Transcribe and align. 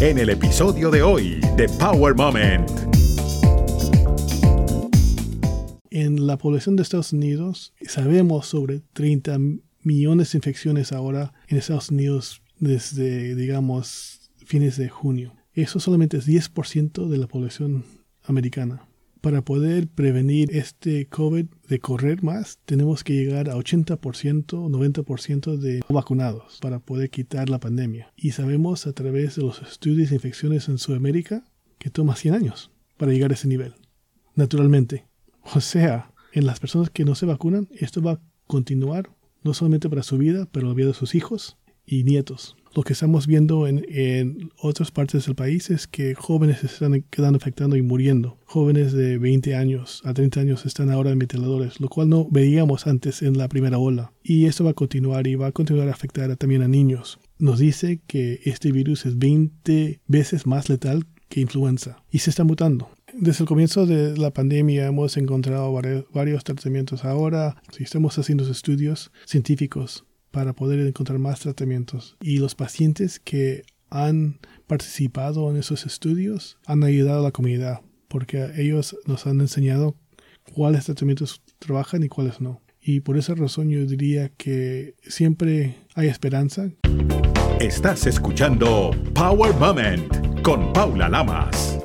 en 0.00 0.16
el 0.16 0.30
episodio 0.30 0.90
de 0.90 1.02
hoy 1.02 1.40
de 1.58 1.68
Power 1.78 2.14
Moment. 2.14 2.70
En 5.90 6.26
la 6.26 6.38
población 6.38 6.76
de 6.76 6.82
Estados 6.82 7.12
Unidos 7.12 7.74
sabemos 7.86 8.46
sobre 8.46 8.80
30 8.94 9.38
millones 9.82 10.32
de 10.32 10.38
infecciones 10.38 10.92
ahora 10.92 11.34
en 11.48 11.58
Estados 11.58 11.90
Unidos 11.90 12.42
desde, 12.58 13.34
digamos, 13.34 14.30
fines 14.46 14.78
de 14.78 14.88
junio. 14.88 15.34
Eso 15.52 15.80
solamente 15.80 16.16
es 16.16 16.26
10% 16.26 17.06
de 17.06 17.18
la 17.18 17.26
población 17.26 17.84
americana. 18.24 18.89
Para 19.20 19.42
poder 19.42 19.86
prevenir 19.86 20.56
este 20.56 21.06
COVID 21.06 21.46
de 21.68 21.78
correr 21.78 22.22
más, 22.22 22.58
tenemos 22.64 23.04
que 23.04 23.12
llegar 23.12 23.50
a 23.50 23.56
80%, 23.56 23.98
90% 23.98 25.56
de 25.58 25.82
vacunados 25.90 26.58
para 26.62 26.78
poder 26.78 27.10
quitar 27.10 27.50
la 27.50 27.60
pandemia. 27.60 28.12
Y 28.16 28.30
sabemos 28.30 28.86
a 28.86 28.94
través 28.94 29.36
de 29.36 29.42
los 29.42 29.60
estudios 29.60 30.08
de 30.08 30.16
infecciones 30.16 30.68
en 30.68 30.78
Sudamérica 30.78 31.44
que 31.78 31.90
toma 31.90 32.16
100 32.16 32.34
años 32.34 32.70
para 32.96 33.12
llegar 33.12 33.30
a 33.30 33.34
ese 33.34 33.48
nivel. 33.48 33.74
Naturalmente. 34.34 35.06
O 35.54 35.60
sea, 35.60 36.12
en 36.32 36.46
las 36.46 36.60
personas 36.60 36.88
que 36.88 37.04
no 37.04 37.14
se 37.14 37.26
vacunan, 37.26 37.68
esto 37.72 38.00
va 38.00 38.12
a 38.12 38.20
continuar 38.46 39.10
no 39.42 39.52
solamente 39.52 39.88
para 39.90 40.02
su 40.02 40.16
vida, 40.16 40.48
pero 40.50 40.68
la 40.68 40.74
vida 40.74 40.88
de 40.88 40.94
sus 40.94 41.14
hijos 41.14 41.58
y 41.84 42.04
nietos. 42.04 42.56
Lo 42.74 42.82
que 42.82 42.92
estamos 42.92 43.26
viendo 43.26 43.66
en, 43.66 44.50
otras 44.56 44.90
partes 44.92 45.26
del 45.26 45.34
país 45.34 45.70
es 45.70 45.86
que 45.88 46.14
jóvenes 46.14 46.62
están 46.62 47.02
quedando 47.10 47.36
afectando 47.36 47.76
y 47.76 47.82
muriendo. 47.82 48.38
Jóvenes 48.44 48.92
de 48.92 49.18
20 49.18 49.56
años 49.56 50.02
a 50.04 50.14
30 50.14 50.40
años 50.40 50.66
están 50.66 50.90
ahora 50.90 51.10
en 51.10 51.18
ventiladores, 51.18 51.80
lo 51.80 51.88
cual 51.88 52.08
no 52.08 52.28
veíamos 52.30 52.86
antes 52.86 53.22
en 53.22 53.36
la 53.38 53.48
primera 53.48 53.78
ola. 53.78 54.12
Y 54.22 54.46
eso 54.46 54.64
va 54.64 54.70
a 54.70 54.74
continuar 54.74 55.26
y 55.26 55.34
va 55.34 55.48
a 55.48 55.52
continuar 55.52 55.88
a 55.88 55.92
afectar 55.92 56.36
también 56.36 56.62
a 56.62 56.68
niños. 56.68 57.18
Nos 57.38 57.58
dice 57.58 58.00
que 58.06 58.40
este 58.44 58.70
virus 58.70 59.04
es 59.04 59.18
20 59.18 60.00
veces 60.06 60.46
más 60.46 60.68
letal 60.68 61.06
que 61.28 61.40
influenza 61.40 62.02
y 62.10 62.18
se 62.18 62.30
está 62.30 62.44
mutando. 62.44 62.90
Desde 63.14 63.42
el 63.42 63.48
comienzo 63.48 63.86
de 63.86 64.16
la 64.16 64.30
pandemia 64.30 64.86
hemos 64.86 65.16
encontrado 65.16 65.72
varios, 66.12 66.44
tratamientos. 66.44 67.04
Ahora, 67.04 67.60
si 67.72 67.82
estamos 67.82 68.18
haciendo 68.18 68.48
estudios 68.48 69.10
científicos 69.26 70.04
para 70.30 70.52
poder 70.52 70.80
encontrar 70.80 71.18
más 71.18 71.40
tratamientos. 71.40 72.16
Y 72.20 72.38
los 72.38 72.54
pacientes 72.54 73.20
que 73.20 73.64
han 73.90 74.38
participado 74.66 75.50
en 75.50 75.56
esos 75.56 75.84
estudios 75.86 76.58
han 76.66 76.84
ayudado 76.84 77.20
a 77.20 77.24
la 77.24 77.32
comunidad 77.32 77.80
porque 78.10 78.50
ellos 78.56 78.96
nos 79.06 79.26
han 79.26 79.40
enseñado 79.40 79.94
cuáles 80.52 80.84
tratamientos 80.84 81.42
trabajan 81.58 82.02
y 82.02 82.08
cuáles 82.08 82.40
no. 82.40 82.60
Y 82.82 83.00
por 83.00 83.16
esa 83.16 83.34
razón 83.34 83.70
yo 83.70 83.86
diría 83.86 84.30
que 84.30 84.94
siempre 85.02 85.76
hay 85.94 86.08
esperanza. 86.08 86.70
Estás 87.60 88.06
escuchando 88.06 88.90
Power 89.14 89.54
Moment 89.54 90.42
con 90.42 90.72
Paula 90.72 91.08
Lamas. 91.08 91.78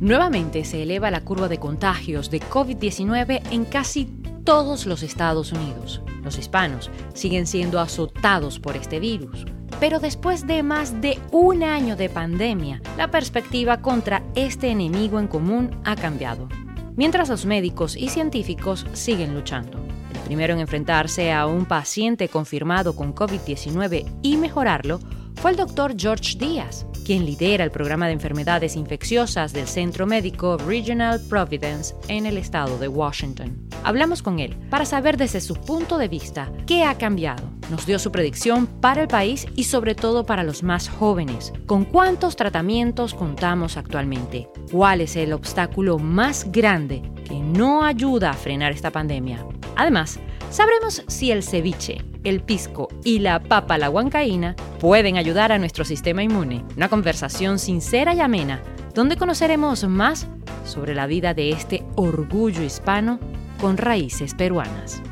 Nuevamente 0.00 0.64
se 0.64 0.82
eleva 0.82 1.10
la 1.10 1.22
curva 1.22 1.48
de 1.48 1.58
contagios 1.58 2.30
de 2.30 2.40
COVID-19 2.40 3.42
en 3.50 3.64
casi 3.64 4.06
todos 4.50 4.84
los 4.84 5.04
Estados 5.04 5.52
Unidos. 5.52 6.02
Los 6.24 6.36
hispanos 6.36 6.90
siguen 7.14 7.46
siendo 7.46 7.78
azotados 7.78 8.58
por 8.58 8.74
este 8.74 8.98
virus. 8.98 9.44
Pero 9.78 10.00
después 10.00 10.44
de 10.44 10.64
más 10.64 11.00
de 11.00 11.20
un 11.30 11.62
año 11.62 11.94
de 11.94 12.08
pandemia, 12.08 12.82
la 12.96 13.12
perspectiva 13.12 13.80
contra 13.80 14.24
este 14.34 14.70
enemigo 14.70 15.20
en 15.20 15.28
común 15.28 15.80
ha 15.84 15.94
cambiado. 15.94 16.48
Mientras 16.96 17.28
los 17.28 17.46
médicos 17.46 17.94
y 17.94 18.08
científicos 18.08 18.86
siguen 18.92 19.34
luchando. 19.34 19.78
El 20.14 20.20
primero 20.22 20.54
en 20.54 20.58
enfrentarse 20.58 21.32
a 21.32 21.46
un 21.46 21.64
paciente 21.64 22.28
confirmado 22.28 22.96
con 22.96 23.14
COVID-19 23.14 24.18
y 24.20 24.36
mejorarlo 24.36 24.98
fue 25.36 25.52
el 25.52 25.58
doctor 25.58 25.94
George 25.96 26.36
Díaz, 26.36 26.86
quien 27.06 27.24
lidera 27.24 27.62
el 27.62 27.70
programa 27.70 28.08
de 28.08 28.14
enfermedades 28.14 28.74
infecciosas 28.74 29.52
del 29.52 29.68
Centro 29.68 30.08
Médico 30.08 30.58
Regional 30.58 31.20
Providence 31.28 31.94
en 32.08 32.26
el 32.26 32.36
estado 32.36 32.78
de 32.78 32.88
Washington. 32.88 33.69
Hablamos 33.82 34.22
con 34.22 34.38
él 34.40 34.56
para 34.68 34.84
saber 34.84 35.16
desde 35.16 35.40
su 35.40 35.54
punto 35.54 35.96
de 35.96 36.08
vista 36.08 36.52
qué 36.66 36.84
ha 36.84 36.98
cambiado. 36.98 37.48
Nos 37.70 37.86
dio 37.86 37.98
su 37.98 38.12
predicción 38.12 38.66
para 38.66 39.02
el 39.02 39.08
país 39.08 39.46
y 39.56 39.64
sobre 39.64 39.94
todo 39.94 40.26
para 40.26 40.42
los 40.42 40.62
más 40.62 40.88
jóvenes. 40.88 41.52
¿Con 41.66 41.84
cuántos 41.84 42.36
tratamientos 42.36 43.14
contamos 43.14 43.76
actualmente? 43.76 44.48
¿Cuál 44.70 45.00
es 45.00 45.16
el 45.16 45.32
obstáculo 45.32 45.98
más 45.98 46.50
grande 46.50 47.02
que 47.26 47.38
no 47.38 47.84
ayuda 47.84 48.30
a 48.30 48.34
frenar 48.34 48.72
esta 48.72 48.90
pandemia? 48.90 49.46
Además, 49.76 50.18
sabremos 50.50 51.02
si 51.06 51.30
el 51.30 51.42
ceviche, 51.42 52.04
el 52.24 52.42
pisco 52.42 52.88
y 53.02 53.20
la 53.20 53.40
papa 53.40 53.78
la 53.78 53.88
huancaína 53.88 54.56
pueden 54.78 55.16
ayudar 55.16 55.52
a 55.52 55.58
nuestro 55.58 55.84
sistema 55.84 56.22
inmune. 56.22 56.64
Una 56.76 56.88
conversación 56.88 57.58
sincera 57.58 58.14
y 58.14 58.20
amena, 58.20 58.60
donde 58.94 59.16
conoceremos 59.16 59.84
más 59.84 60.26
sobre 60.64 60.94
la 60.94 61.06
vida 61.06 61.32
de 61.32 61.50
este 61.50 61.84
orgullo 61.94 62.62
hispano 62.62 63.20
con 63.60 63.76
raíces 63.76 64.34
peruanas. 64.34 65.02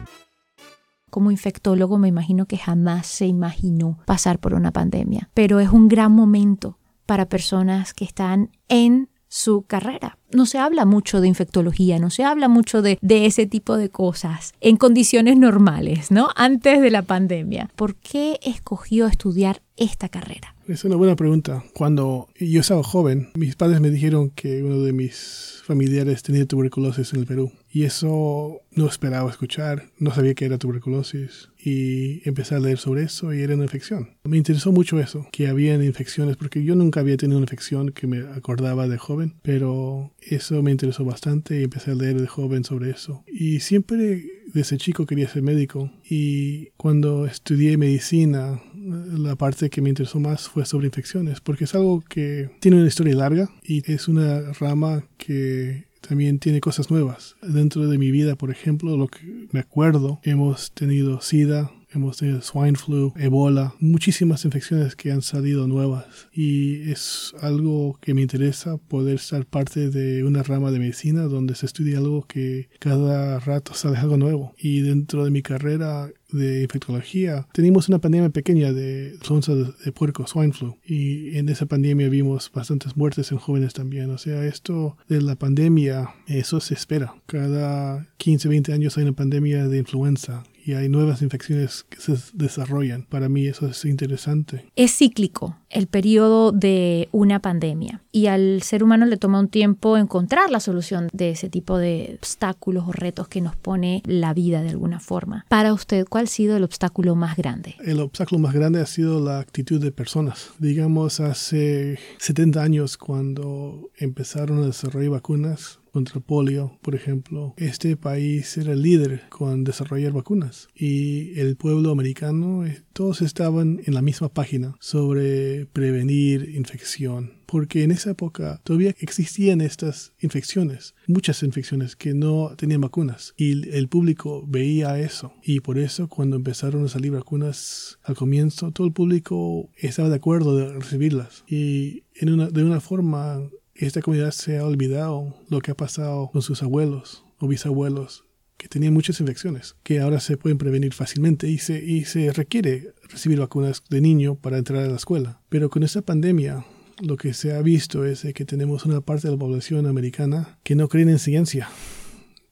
Como 1.11 1.31
infectólogo 1.31 1.99
me 1.99 2.09
imagino 2.09 2.47
que 2.47 2.57
jamás 2.57 3.07
se 3.07 3.27
imaginó 3.27 3.99
pasar 4.07 4.39
por 4.39 4.55
una 4.55 4.73
pandemia, 4.73 5.31
pero 5.35 5.61
es 5.61 5.71
un 5.71 5.89
gran 5.89 6.13
momento 6.13 6.79
para 7.07 7.29
personas 7.29 7.95
que 7.95 8.05
están 8.05 8.51
en 8.69 9.09
su 9.29 9.63
carrera. 9.63 10.19
No 10.33 10.47
se 10.47 10.59
habla 10.59 10.87
mucho 10.87 11.21
de 11.21 11.29
infectología, 11.29 11.99
no 11.99 12.11
se 12.11 12.25
habla 12.25 12.49
mucho 12.49 12.81
de, 12.83 12.99
ese 13.03 13.47
tipo 13.47 13.77
de 13.77 13.91
cosas 13.91 14.53
en 14.61 14.77
condiciones 14.77 15.37
normales, 15.37 16.11
¿no? 16.11 16.29
Antes 16.35 16.81
de 16.81 16.91
la 16.91 17.03
pandemia. 17.03 17.71
¿Por 17.77 17.97
qué 17.97 18.39
escogió 18.43 19.07
estudiar 19.07 19.63
esta 19.79 20.09
carrera? 20.09 20.55
Es 20.67 20.85
una 20.85 20.97
buena 20.97 21.17
pregunta. 21.17 21.65
Cuando 21.73 22.29
yo 22.39 22.61
estaba 22.61 22.83
joven, 22.83 23.31
mis 23.35 23.57
padres 23.57 23.81
me 23.81 23.91
dijeron 23.91 24.31
que 24.31 24.63
uno 24.63 24.81
de 24.83 24.93
mis 24.93 25.63
familiares 25.65 26.23
tenía 26.23 26.45
tuberculosis 26.47 27.15
en 27.15 27.21
el 27.21 27.27
Perú. 27.27 27.53
Y 27.71 27.85
eso 27.85 28.61
no 28.73 28.87
esperaba 28.87 29.31
escuchar, 29.31 29.91
no 29.99 30.15
sabía 30.15 30.35
que 30.35 30.45
era 30.45 30.59
tuberculosis. 30.59 31.49
Y 31.59 32.27
empecé 32.29 32.55
a 32.55 32.61
leer 32.61 32.79
sobre 32.79 33.03
eso 33.05 33.33
y 33.33 33.41
era 33.41 33.55
una 33.55 33.65
infección. 33.65 34.11
Me 34.25 34.37
interesó 34.37 34.73
mucho 34.73 35.01
eso, 35.01 35.27
que 35.33 35.49
había 35.49 35.75
infecciones, 35.83 36.37
porque 36.37 36.63
yo 36.63 36.75
nunca 36.75 37.01
había 37.01 37.17
tenido 37.17 37.39
una 37.39 37.45
infección 37.45 37.91
que 37.91 38.07
me 38.07 38.19
acordaba 38.19 38.89
de 38.89 38.99
joven, 38.99 39.37
pero 39.43 40.13
eso 40.21 40.63
me 40.63 40.71
interesó 40.71 41.05
bastante 41.05 41.61
y 41.61 41.65
empecé 41.65 41.93
a 41.93 41.95
leer 41.95 42.21
de 42.21 42.27
joven 42.27 42.65
sobre 42.65 42.91
eso. 42.91 43.25
Y 43.27 43.61
siempre 43.61 44.25
desde 44.53 44.79
chico 44.79 45.07
quería 45.07 45.29
ser 45.29 45.43
médico 45.43 45.93
y 46.09 46.71
cuando 46.77 47.27
estudié 47.27 47.77
medicina 47.77 48.63
la 48.89 49.37
parte 49.37 49.71
que 49.71 49.81
me 49.81 49.89
interesó 49.89 50.21
más 50.21 50.49
fue 50.49 50.65
sobre 50.65 50.87
infecciones, 50.87 51.41
porque 51.41 51.65
es 51.65 51.75
algo 51.75 52.03
que 52.09 52.51
tiene 52.61 52.79
una 52.79 52.89
historia 52.89 53.15
larga 53.15 53.51
y 53.63 53.91
es 53.91 54.09
una 54.09 54.53
rama 54.53 55.05
que 55.17 55.87
también 56.01 56.39
tiene 56.39 56.61
cosas 56.61 56.91
nuevas. 56.91 57.37
Dentro 57.43 57.87
de 57.89 57.99
mi 57.99 58.11
vida, 58.11 58.37
por 58.37 58.51
ejemplo, 58.51 58.97
lo 58.97 59.09
que 59.09 59.49
me 59.53 59.61
acuerdo, 59.61 60.21
hemos 60.23 60.73
tenido 60.73 61.21
SIDA, 61.21 61.71
hemos 61.91 62.19
tenido 62.19 62.43
swine 62.43 62.77
flu, 62.77 63.13
ebola, 63.17 63.75
muchísimas 63.81 64.45
infecciones 64.45 64.97
que 64.97 65.13
han 65.13 65.23
salido 65.23 65.67
nuevas 65.67 66.29
y 66.33 66.91
es 66.91 67.35
algo 67.41 67.99
que 68.01 68.15
me 68.15 68.23
interesa 68.23 68.77
poder 68.77 69.17
estar 69.17 69.47
parte 69.47 69.91
de 69.91 70.25
una 70.25 70.43
rama 70.43 70.71
de 70.71 70.79
medicina 70.79 71.23
donde 71.23 71.55
se 71.55 71.67
estudia 71.67 71.99
algo 71.99 72.27
que 72.27 72.69
cada 72.79 73.39
rato 73.41 73.75
sale 73.75 73.99
algo 73.99 74.17
nuevo 74.17 74.55
y 74.59 74.81
dentro 74.81 75.25
de 75.25 75.31
mi 75.31 75.43
carrera 75.43 76.11
de 76.31 76.63
infectología, 76.63 77.47
teníamos 77.53 77.89
una 77.89 78.01
pandemia 78.01 78.29
pequeña 78.31 78.73
de 78.73 79.13
influenza 79.15 79.55
de, 79.55 79.93
puerco, 79.93 80.27
swine 80.27 80.53
flu, 80.53 80.77
y 80.85 81.37
en 81.39 81.49
esa 81.49 81.67
pandemia 81.67 82.09
vimos 82.09 82.51
bastantes 82.53 82.97
muertes 82.97 83.33
en 83.33 83.39
jóvenes 83.39 83.73
también. 83.75 84.11
O 84.11 84.19
sea, 84.19 84.45
esto 84.45 84.97
de 85.09 85.21
la 85.21 85.37
pandemia, 85.37 86.11
eso 86.27 86.61
se 86.61 86.75
espera. 86.75 87.15
Cada 87.27 88.07
15, 88.19 88.49
20 88.49 88.73
años 88.73 88.97
hay 88.97 89.05
una 89.05 89.13
pandemia 89.13 89.69
de 89.69 89.79
influenza 89.79 90.45
y 90.69 90.75
hay 90.75 90.91
nuevas 90.91 91.23
infecciones 91.23 91.87
que 91.89 91.99
se 91.99 92.15
desarrollan. 92.35 93.07
Para 93.09 93.31
mí 93.31 93.47
eso 93.47 93.67
es 93.69 93.87
interesante. 93.87 94.67
Es 94.77 94.99
cíclico 94.99 95.57
el 95.71 95.87
periodo 95.87 96.53
de 96.53 97.09
una 97.11 97.41
pandemia 97.41 98.03
y 98.13 98.27
al 98.27 98.63
ser 98.63 98.83
humano 98.83 99.07
le 99.07 99.17
toma 99.17 99.41
un 99.41 99.49
tiempo 99.49 99.97
encontrar 99.97 100.51
la 100.51 100.61
solución 100.61 101.09
de 101.15 101.31
ese 101.31 101.49
tipo 101.49 101.79
de 101.79 102.17
obstáculos 102.19 102.85
o 102.87 102.93
retos 102.93 103.29
que 103.29 103.41
nos 103.41 103.57
pone 103.57 104.03
la 104.05 104.35
vida 104.35 104.63
de 104.63 104.69
alguna 104.69 105.01
forma. 105.01 105.47
Para 105.49 105.73
usted, 105.73 106.07
¿cuál 106.07 106.25
ha 106.25 106.27
sido 106.27 106.57
el 106.57 106.65
obstáculo 106.65 107.15
más 107.15 107.37
grande? 107.37 107.77
El 107.83 108.01
obstáculo 108.01 108.39
más 108.39 108.53
grande 108.53 108.81
ha 108.81 108.87
sido 108.87 109.25
la 109.25 109.39
actitud 109.41 109.81
de 109.81 109.91
personas. 109.91 110.51
Digamos, 110.59 111.21
hace 111.21 111.99
70 112.19 112.63
años 112.63 112.99
cuando 112.99 113.91
empezaron 113.97 114.63
a 114.63 114.67
desarrollar 114.67 115.13
vacunas, 115.13 115.81
contra 115.93 116.21
polio, 116.21 116.79
por 116.83 116.95
ejemplo, 116.95 117.55
este 117.57 117.97
país 117.97 118.57
era 118.57 118.73
el 118.73 118.83
líder 118.83 119.29
con 119.29 119.65
desarrollar 119.65 120.13
vacunas 120.13 120.69
y 120.75 121.39
el 121.39 121.57
pueblo 121.57 121.91
americano, 121.91 122.67
eh, 122.67 122.83
todos 122.93 123.23
estaban 123.23 123.81
en 123.85 123.95
la 123.95 124.03
misma 124.03 124.29
página 124.29 124.75
sobre 124.81 125.67
prevenir 125.67 126.51
infección. 126.55 127.39
Porque 127.47 127.83
en 127.83 127.93
esa 127.93 128.11
época 128.11 128.61
todavía 128.63 128.95
existían 128.99 129.63
estas 129.63 130.13
infecciones, 130.21 130.95
muchas 131.07 131.43
infecciones 131.43 131.97
que 131.97 132.13
no 132.13 132.55
tenían 132.59 132.83
vacunas 132.83 133.33
y 133.39 133.71
el 133.71 133.89
público 133.89 134.45
veía 134.47 134.99
eso. 134.99 135.33
Y 135.43 135.61
por 135.61 135.79
eso 135.79 136.09
cuando 136.09 136.37
empezaron 136.37 136.85
a 136.85 136.89
salir 136.89 137.13
vacunas 137.13 137.99
al 138.03 138.17
comienzo, 138.17 138.71
todo 138.73 138.87
el 138.87 138.93
público 138.93 139.71
estaba 139.77 140.11
de 140.11 140.17
acuerdo 140.17 140.57
de 140.57 140.75
recibirlas. 140.75 141.45
Y 141.49 142.03
de 142.21 142.65
una 142.65 142.81
forma 142.81 143.49
esta 143.87 144.03
comunidad 144.03 144.33
se 144.33 144.59
ha 144.59 144.65
olvidado 144.65 145.37
lo 145.49 145.61
que 145.61 145.71
ha 145.71 145.77
pasado 145.77 146.31
con 146.33 146.43
sus 146.43 146.63
abuelos 146.63 147.25
o 147.39 147.47
bisabuelos 147.49 148.25
que 148.57 148.69
tenían 148.69 148.93
muchas 148.93 149.21
infecciones, 149.21 149.77
que 149.85 150.01
ahora 150.01 150.19
se 150.19 150.37
pueden 150.37 150.59
prevenir 150.59 150.93
fácilmente 150.93 151.49
y 151.49 151.59
se, 151.59 151.83
y 151.83 152.05
se 152.05 152.33
requiere 152.33 152.93
recibir 153.09 153.39
vacunas 153.39 153.85
de 153.89 154.01
niño 154.01 154.35
para 154.35 154.59
entrar 154.59 154.83
a 154.85 154.89
la 154.89 154.97
escuela. 154.97 155.41
Pero 155.49 155.71
con 155.71 155.85
esta 155.85 156.03
pandemia, 156.03 156.67
lo 157.01 157.17
que 157.17 157.33
se 157.35 157.55
ha 157.55 157.63
visto 157.63 158.05
es 158.05 158.27
que 158.35 158.45
tenemos 158.45 158.85
una 158.85 159.01
parte 159.01 159.29
de 159.29 159.35
la 159.35 159.39
población 159.39 159.87
americana 159.87 160.59
que 160.65 160.75
no 160.75 160.89
creen 160.89 161.09
en 161.09 161.21
ciencia, 161.21 161.69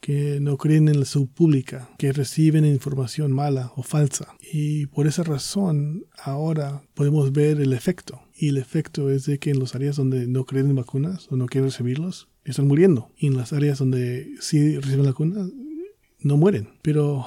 que 0.00 0.38
no 0.40 0.56
creen 0.56 0.88
en 0.88 1.00
la 1.00 1.06
salud 1.06 1.28
pública, 1.28 1.90
que 1.98 2.12
reciben 2.12 2.64
información 2.64 3.32
mala 3.32 3.72
o 3.74 3.82
falsa. 3.82 4.28
Y 4.52 4.86
por 4.86 5.08
esa 5.08 5.24
razón 5.24 6.06
ahora 6.22 6.82
podemos 6.94 7.32
ver 7.32 7.60
el 7.60 7.72
efecto. 7.72 8.20
Y 8.38 8.50
el 8.50 8.58
efecto 8.58 9.10
es 9.10 9.24
de 9.24 9.38
que 9.38 9.50
en 9.50 9.60
las 9.60 9.74
áreas 9.74 9.96
donde 9.96 10.26
no 10.26 10.44
creen 10.44 10.68
en 10.68 10.76
vacunas 10.76 11.26
o 11.30 11.36
no 11.36 11.46
quieren 11.46 11.70
recibirlos, 11.70 12.28
están 12.44 12.66
muriendo. 12.66 13.10
Y 13.16 13.28
en 13.28 13.36
las 13.36 13.52
áreas 13.52 13.78
donde 13.78 14.34
sí 14.40 14.76
reciben 14.78 15.06
vacunas, 15.06 15.50
no 16.20 16.36
mueren. 16.36 16.68
Pero 16.82 17.26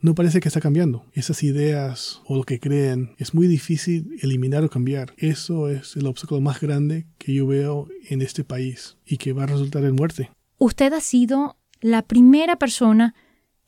no 0.00 0.14
parece 0.14 0.40
que 0.40 0.48
está 0.48 0.60
cambiando. 0.60 1.04
Esas 1.12 1.42
ideas 1.42 2.20
o 2.26 2.36
lo 2.36 2.44
que 2.44 2.60
creen 2.60 3.14
es 3.18 3.34
muy 3.34 3.46
difícil 3.46 4.16
eliminar 4.20 4.64
o 4.64 4.70
cambiar. 4.70 5.14
Eso 5.16 5.68
es 5.68 5.96
el 5.96 6.06
obstáculo 6.06 6.40
más 6.40 6.60
grande 6.60 7.06
que 7.18 7.34
yo 7.34 7.46
veo 7.46 7.88
en 8.08 8.22
este 8.22 8.42
país 8.42 8.96
y 9.06 9.18
que 9.18 9.32
va 9.32 9.44
a 9.44 9.46
resultar 9.46 9.84
en 9.84 9.94
muerte. 9.94 10.30
Usted 10.58 10.92
ha 10.92 11.00
sido 11.00 11.56
la 11.80 12.02
primera 12.02 12.56
persona 12.56 13.14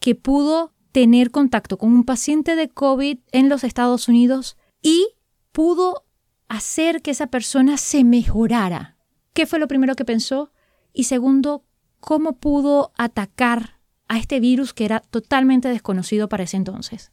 que 0.00 0.14
pudo 0.14 0.72
tener 0.93 1.31
contacto 1.31 1.76
con 1.76 1.93
un 1.93 2.05
paciente 2.05 2.56
de 2.56 2.69
COVID 2.69 3.19
en 3.32 3.49
los 3.49 3.64
Estados 3.64 4.08
Unidos 4.08 4.56
y 4.82 5.08
pudo 5.52 6.03
hacer 6.49 7.02
que 7.02 7.11
esa 7.11 7.29
persona 7.29 7.76
se 7.76 8.05
mejorara. 8.05 8.96
¿Qué 9.32 9.46
fue 9.46 9.58
lo 9.58 9.69
primero 9.69 9.94
que 9.94 10.05
pensó? 10.05 10.52
Y 10.93 11.05
segundo, 11.05 11.64
¿cómo 12.00 12.38
pudo 12.38 12.93
atacar 12.96 13.81
a 14.08 14.19
este 14.19 14.41
virus 14.41 14.73
que 14.75 14.85
era 14.85 15.00
totalmente 15.00 15.69
desconocido 15.69 16.29
para 16.29 16.44
ese 16.44 16.56
entonces? 16.56 17.12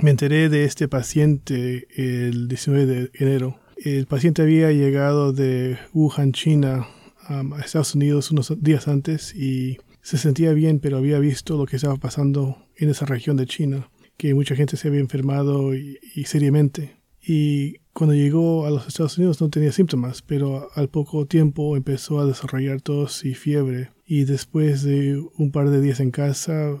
Me 0.00 0.10
enteré 0.10 0.48
de 0.48 0.64
este 0.64 0.88
paciente 0.88 1.86
el 1.96 2.48
19 2.48 2.86
de 2.86 3.10
enero. 3.14 3.60
El 3.76 4.06
paciente 4.06 4.42
había 4.42 4.72
llegado 4.72 5.32
de 5.32 5.78
Wuhan, 5.92 6.32
China, 6.32 6.86
a 7.26 7.42
Estados 7.64 7.94
Unidos 7.94 8.30
unos 8.30 8.52
días 8.62 8.88
antes 8.88 9.34
y 9.34 9.78
se 10.00 10.18
sentía 10.18 10.52
bien, 10.52 10.80
pero 10.80 10.96
había 10.96 11.18
visto 11.18 11.56
lo 11.56 11.66
que 11.66 11.76
estaba 11.76 11.96
pasando 11.96 12.66
en 12.76 12.90
esa 12.90 13.06
región 13.06 13.36
de 13.36 13.46
China, 13.46 13.90
que 14.16 14.34
mucha 14.34 14.56
gente 14.56 14.76
se 14.76 14.88
había 14.88 15.00
enfermado 15.00 15.74
y, 15.74 15.98
seriamente. 16.24 16.96
Y 17.20 17.76
cuando 18.02 18.16
llegó 18.16 18.66
a 18.66 18.70
los 18.70 18.88
Estados 18.88 19.16
Unidos 19.16 19.40
no 19.40 19.48
tenía 19.48 19.70
síntomas, 19.70 20.22
pero 20.22 20.70
al 20.74 20.88
poco 20.88 21.24
tiempo 21.24 21.76
empezó 21.76 22.18
a 22.18 22.26
desarrollar 22.26 22.80
tos 22.80 23.24
y 23.24 23.34
fiebre. 23.34 23.90
Y 24.04 24.24
después 24.24 24.82
de 24.82 25.22
un 25.36 25.52
par 25.52 25.70
de 25.70 25.80
días 25.80 26.00
en 26.00 26.10
casa, 26.10 26.76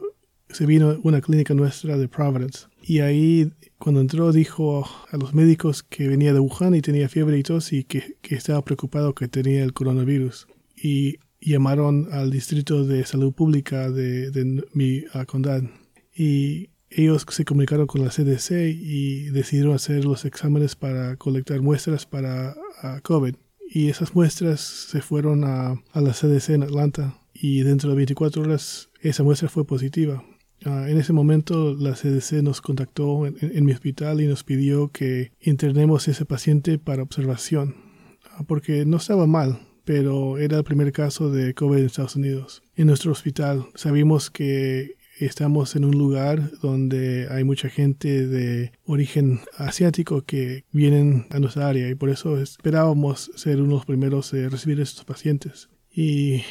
se 0.48 0.66
vino 0.66 0.90
a 0.90 0.98
una 1.04 1.20
clínica 1.20 1.54
nuestra 1.54 1.96
de 1.96 2.08
Providence. 2.08 2.66
Y 2.82 2.98
ahí, 2.98 3.52
cuando 3.78 4.00
entró, 4.00 4.32
dijo 4.32 4.84
a 5.12 5.16
los 5.16 5.32
médicos 5.32 5.84
que 5.84 6.08
venía 6.08 6.34
de 6.34 6.40
Wuhan 6.40 6.74
y 6.74 6.82
tenía 6.82 7.08
fiebre 7.08 7.38
y 7.38 7.44
tos 7.44 7.72
y 7.72 7.84
que, 7.84 8.16
estaba 8.22 8.64
preocupado 8.64 9.14
que 9.14 9.28
tenía 9.28 9.62
el 9.62 9.74
coronavirus. 9.74 10.48
Y 10.74 11.18
llamaron 11.40 12.08
al 12.10 12.32
Distrito 12.32 12.84
de 12.84 13.06
Salud 13.06 13.32
Pública 13.32 13.92
de, 13.92 14.64
mi 14.72 15.04
condado 15.28 15.70
y 16.16 16.70
ellos 16.96 17.24
se 17.28 17.44
comunicaron 17.44 17.86
con 17.86 18.04
la 18.04 18.10
CDC 18.10 18.50
y 18.70 19.30
decidieron 19.30 19.74
hacer 19.74 20.04
los 20.04 20.24
exámenes 20.24 20.76
para 20.76 21.16
colectar 21.16 21.60
muestras 21.60 22.06
para 22.06 22.54
COVID. 23.02 23.34
Y 23.74 23.88
esas 23.88 24.14
muestras 24.14 24.60
se 24.60 25.00
fueron 25.00 25.44
a, 25.44 25.82
la 25.94 26.12
CDC 26.12 26.50
en 26.50 26.62
Atlanta 26.62 27.18
y 27.32 27.62
dentro 27.62 27.90
de 27.90 27.96
24 27.96 28.42
horas 28.42 28.90
esa 29.00 29.22
muestra 29.22 29.48
fue 29.48 29.66
positiva. 29.66 30.22
Ah, 30.64 30.86
en 30.88 30.98
ese 30.98 31.12
momento 31.12 31.74
la 31.74 31.94
CDC 31.94 32.42
nos 32.42 32.60
contactó 32.60 33.26
en, 33.26 33.64
mi 33.64 33.72
hospital 33.72 34.20
y 34.20 34.26
nos 34.26 34.44
pidió 34.44 34.88
que 34.88 35.32
internemos 35.40 36.06
ese 36.06 36.24
paciente 36.24 36.78
para 36.78 37.02
observación, 37.02 37.74
ah, 38.30 38.44
porque 38.46 38.84
no 38.84 38.98
estaba 38.98 39.26
mal, 39.26 39.58
pero 39.84 40.38
era 40.38 40.58
el 40.58 40.64
primer 40.64 40.92
caso 40.92 41.30
de 41.30 41.54
COVID 41.54 41.78
en 41.78 41.86
Estados 41.86 42.16
Unidos. 42.16 42.62
En 42.76 42.86
nuestro 42.86 43.10
hospital 43.10 43.66
sabíamos 43.74 44.30
que 44.30 44.96
estamos 45.24 45.76
en 45.76 45.84
un 45.84 45.96
lugar 45.96 46.50
donde 46.60 47.28
hay 47.30 47.44
mucha 47.44 47.68
gente 47.68 48.26
de 48.26 48.72
origen 48.84 49.40
asiático 49.56 50.22
que 50.22 50.64
vienen 50.72 51.26
a 51.30 51.38
nuestra 51.38 51.68
área 51.68 51.88
y 51.88 51.94
por 51.94 52.10
eso 52.10 52.38
esperábamos 52.38 53.30
ser 53.34 53.58
uno 53.58 53.68
de 53.68 53.74
los 53.74 53.86
primeros 53.86 54.32
a 54.34 54.48
recibir 54.48 54.80
a 54.80 54.82
estos 54.82 55.04
pacientes. 55.04 55.68
Y 55.94 56.42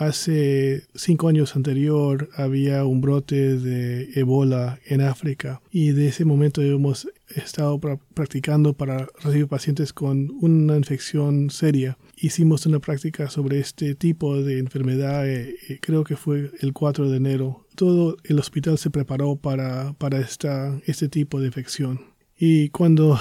Hace 0.00 0.84
cinco 0.94 1.28
años 1.28 1.56
anterior 1.56 2.30
había 2.34 2.86
un 2.86 3.02
brote 3.02 3.58
de 3.58 4.08
Ebola 4.14 4.78
en 4.86 5.02
África 5.02 5.60
y 5.70 5.90
de 5.90 6.08
ese 6.08 6.24
momento 6.24 6.62
hemos 6.62 7.06
estado 7.28 7.78
practicando 8.14 8.72
para 8.72 9.08
recibir 9.22 9.48
pacientes 9.48 9.92
con 9.92 10.30
una 10.40 10.76
infección 10.76 11.50
seria. 11.50 11.98
Hicimos 12.16 12.64
una 12.64 12.78
práctica 12.78 13.28
sobre 13.28 13.58
este 13.58 13.94
tipo 13.94 14.40
de 14.42 14.58
enfermedad, 14.58 15.28
eh, 15.28 15.56
eh, 15.68 15.78
creo 15.82 16.04
que 16.04 16.16
fue 16.16 16.50
el 16.60 16.72
4 16.72 17.10
de 17.10 17.16
enero. 17.16 17.66
Todo 17.80 18.18
el 18.24 18.38
hospital 18.38 18.76
se 18.76 18.90
preparó 18.90 19.36
para, 19.36 19.94
para 19.94 20.18
esta, 20.20 20.78
este 20.84 21.08
tipo 21.08 21.40
de 21.40 21.46
infección. 21.46 22.02
Y 22.38 22.68
cuando 22.68 23.18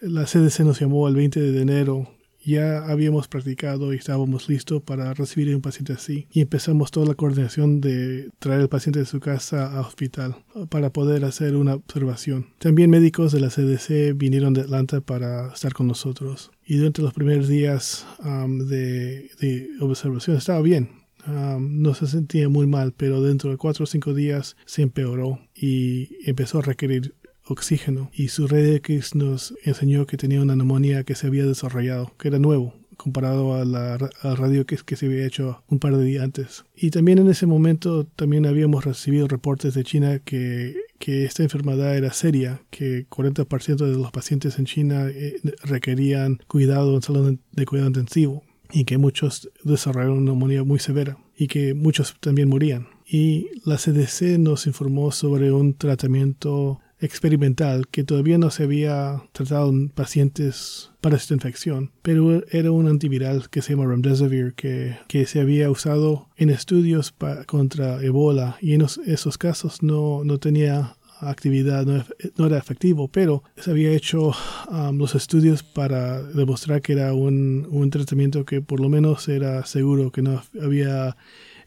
la 0.00 0.24
CDC 0.24 0.64
nos 0.64 0.80
llamó 0.80 1.06
el 1.06 1.14
20 1.14 1.40
de 1.40 1.62
enero 1.62 2.08
ya 2.44 2.84
habíamos 2.86 3.28
practicado 3.28 3.94
y 3.94 3.98
estábamos 3.98 4.48
listos 4.48 4.82
para 4.82 5.14
recibir 5.14 5.54
un 5.54 5.62
paciente 5.62 5.92
así 5.92 6.26
y 6.32 6.40
empezamos 6.40 6.90
toda 6.90 7.06
la 7.06 7.14
coordinación 7.14 7.80
de 7.80 8.30
traer 8.40 8.62
al 8.62 8.68
paciente 8.68 8.98
de 8.98 9.06
su 9.06 9.20
casa 9.20 9.78
a 9.78 9.82
hospital 9.82 10.34
para 10.68 10.90
poder 10.90 11.24
hacer 11.24 11.54
una 11.54 11.74
observación. 11.74 12.48
También 12.58 12.90
médicos 12.90 13.30
de 13.30 13.38
la 13.38 13.50
CDC 13.50 14.16
vinieron 14.16 14.54
de 14.54 14.62
Atlanta 14.62 15.00
para 15.00 15.52
estar 15.52 15.72
con 15.72 15.86
nosotros 15.86 16.50
y 16.66 16.78
durante 16.78 17.02
los 17.02 17.14
primeros 17.14 17.46
días 17.46 18.04
de, 18.20 19.70
observación 19.80 20.36
estaba 20.36 20.60
bien. 20.62 21.01
No 21.26 21.94
se 21.94 22.06
sentía 22.06 22.48
muy 22.48 22.66
mal, 22.66 22.92
pero 22.96 23.22
dentro 23.22 23.50
de 23.50 23.56
cuatro 23.56 23.84
o 23.84 23.86
cinco 23.86 24.14
días 24.14 24.56
se 24.66 24.82
empeoró 24.82 25.38
y 25.54 26.16
empezó 26.28 26.58
a 26.58 26.62
requerir 26.62 27.14
oxígeno 27.44 28.10
y 28.14 28.28
su 28.28 28.46
red 28.46 28.74
X 28.76 29.14
nos 29.14 29.54
enseñó 29.64 30.06
que 30.06 30.16
tenía 30.16 30.40
una 30.40 30.56
neumonía 30.56 31.04
que 31.04 31.14
se 31.14 31.26
había 31.26 31.44
desarrollado, 31.44 32.12
que 32.18 32.28
era 32.28 32.38
nuevo 32.38 32.74
comparado 32.96 33.54
a 33.54 33.64
la 33.64 33.98
radio 34.22 34.60
X 34.60 34.84
que 34.84 34.94
se 34.94 35.06
había 35.06 35.26
hecho 35.26 35.64
un 35.66 35.80
par 35.80 35.96
de 35.96 36.04
días 36.04 36.22
antes. 36.22 36.64
Y 36.76 36.90
también 36.90 37.18
en 37.18 37.28
ese 37.28 37.46
momento 37.46 38.04
también 38.04 38.46
habíamos 38.46 38.84
recibido 38.84 39.26
reportes 39.26 39.74
de 39.74 39.82
China 39.82 40.20
que, 40.20 40.76
que 41.00 41.24
esta 41.24 41.42
enfermedad 41.42 41.96
era 41.96 42.12
seria, 42.12 42.62
que 42.70 43.08
40% 43.08 43.76
de 43.76 43.96
los 43.96 44.12
pacientes 44.12 44.58
en 44.58 44.66
China 44.66 45.08
eh, 45.08 45.40
requerían 45.64 46.38
cuidado 46.46 46.94
en 46.94 47.02
salud 47.02 47.38
de 47.50 47.66
cuidado 47.66 47.88
intensivo 47.88 48.44
y 48.72 48.84
que 48.84 48.98
muchos 48.98 49.50
desarrollaron 49.62 50.18
una 50.18 50.32
neumonía 50.32 50.64
muy 50.64 50.78
severa 50.78 51.18
y 51.36 51.48
que 51.48 51.74
muchos 51.74 52.16
también 52.20 52.48
morían. 52.48 52.88
Y 53.06 53.48
la 53.64 53.76
CDC 53.76 54.38
nos 54.38 54.66
informó 54.66 55.12
sobre 55.12 55.52
un 55.52 55.74
tratamiento 55.74 56.80
experimental 57.02 57.88
que 57.88 58.04
todavía 58.04 58.38
no 58.38 58.50
se 58.50 58.62
había 58.62 59.22
tratado 59.32 59.70
en 59.70 59.88
pacientes 59.88 60.90
para 61.00 61.16
esta 61.16 61.34
infección, 61.34 61.90
pero 62.02 62.46
era 62.50 62.70
un 62.70 62.86
antiviral 62.86 63.50
que 63.50 63.60
se 63.60 63.72
llama 63.72 63.90
Remdesivir 63.90 64.54
que, 64.54 64.96
que 65.08 65.26
se 65.26 65.40
había 65.40 65.68
usado 65.68 66.28
en 66.36 66.50
estudios 66.50 67.12
contra 67.46 68.02
Ebola 68.02 68.56
y 68.60 68.74
en 68.74 68.82
esos 68.82 69.36
casos 69.36 69.82
no, 69.82 70.22
no 70.24 70.38
tenía 70.38 70.96
actividad, 71.30 71.86
no, 71.86 72.46
era 72.46 72.58
efectivo, 72.58 73.08
pero 73.08 73.42
se 73.56 73.70
había 73.70 73.92
hecho 73.92 74.32
um, 74.70 74.96
los 74.96 75.14
estudios 75.14 75.62
para 75.62 76.22
demostrar 76.22 76.82
que 76.82 76.92
era 76.94 77.14
un, 77.14 77.66
un 77.70 77.90
tratamiento 77.90 78.44
que 78.44 78.60
por 78.60 78.80
lo 78.80 78.88
menos 78.88 79.28
era 79.28 79.64
seguro, 79.66 80.12
que 80.12 80.22
no 80.22 80.42
había 80.60 81.16